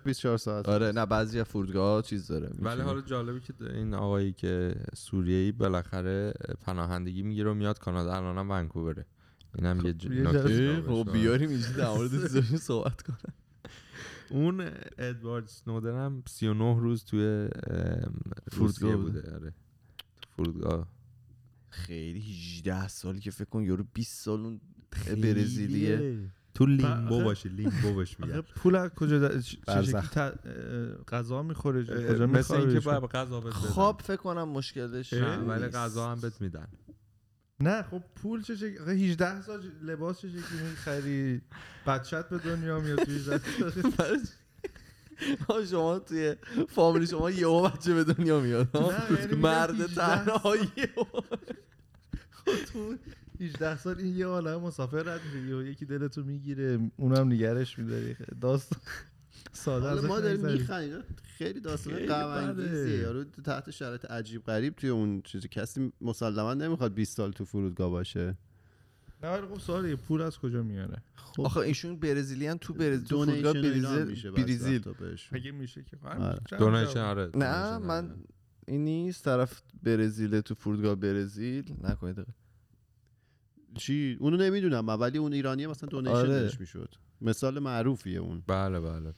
[0.05, 0.69] 24 ساعت.
[0.69, 5.53] آره نه بعضی از فرودگاه چیز داره ولی حالا جالبی که این آقایی که سوریه‌ای
[5.53, 9.07] بالاخره پناهندگی می‌گیره و میاد کانادا الان هم ونکووره.
[9.55, 10.05] اینم یه ج...
[10.05, 10.83] یه نکته.
[10.83, 11.13] خب بود.
[11.13, 12.11] بیاریم اینجا در مورد
[12.71, 13.35] صحبت کنم
[14.31, 17.49] اون ادوارد سنودن هم 39 روز توی
[18.51, 19.35] فرودگاه بوده.
[19.35, 19.53] آره.
[20.37, 20.89] فرودگاه.
[21.69, 24.61] خیلی 18 سالی که فکر کن یورو 20 سال اون
[25.07, 26.31] برزیلیه.
[26.55, 29.31] تو لیمبو باشه لیمبو بهش آخه پول از کجا
[31.09, 33.51] غذا می‌خوره کجا مثل اینکه باید غذا بدن.
[33.51, 35.67] خواب فکر کنم مشکلش نه ولی.
[35.67, 36.69] غذا هم بهت میدن.
[37.61, 41.43] نه خب پول چه شکلی آخه 18 سال لباس چه شکلی می‌خری؟
[41.87, 43.61] بچت به دنیا میاد تو 18
[43.97, 44.21] سال
[45.71, 46.35] شما توی
[46.69, 48.69] فامیلی شما یهو بچه به دنیا میاد
[49.21, 51.05] یعنی مرد 18 تنها یهو.
[52.73, 52.95] تو
[53.41, 58.81] 18 سال این یه عالم مسافر رد میشه یکی دلتو می‌گیره اونم نگرش میداری داستان
[59.53, 60.47] ساده حالا ازش ما داریم.
[60.47, 61.03] میخندیم
[61.39, 62.63] خیلی داستان خیلی غم بده.
[62.63, 67.45] انگیزیه یارو تحت شرایط عجیب غریب توی اون چیزی کسی مسلما نمی‌خواد 20 سال تو
[67.45, 68.35] فرودگاه باشه
[69.25, 73.17] نه ولی خب سوالیه پول از کجا میاره خب آخه ایشون برزیلیان تو برزیل تو
[73.19, 73.63] اینا هم
[74.35, 74.95] بریزیل.
[75.33, 76.41] اگه میشه که خب آره.
[76.59, 77.01] دونیشن.
[77.01, 78.17] آره نه من آره.
[78.69, 82.27] این نیست طرف برزیل تو فرودگاه برزیل نکنید.
[83.75, 86.51] چی اونو نمی‌دونم ولی اون ایرانیه مثلا دونیشن آره.
[86.61, 89.15] می‌شد مثال معروفیه اون بله بله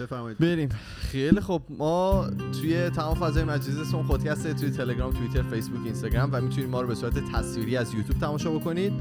[0.00, 0.38] بفرمایید.
[0.38, 0.68] بریم.
[0.98, 2.26] خیلی خب ما
[2.60, 6.88] توی تمام فضای مجازی اسم خودکسته توی تلگرام توییتر فیسبوک اینستاگرام و می‌تونید ما رو
[6.88, 8.92] به صورت تصویری از یوتیوب تماشا بکنید.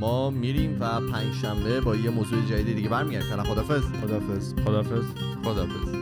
[0.00, 3.42] ما میریم و پنج شنبه با یه موضوع جدید دیگه برمیگردیم.
[3.42, 5.04] خدافظ خدافظ خدافظ
[5.44, 6.01] خدافظ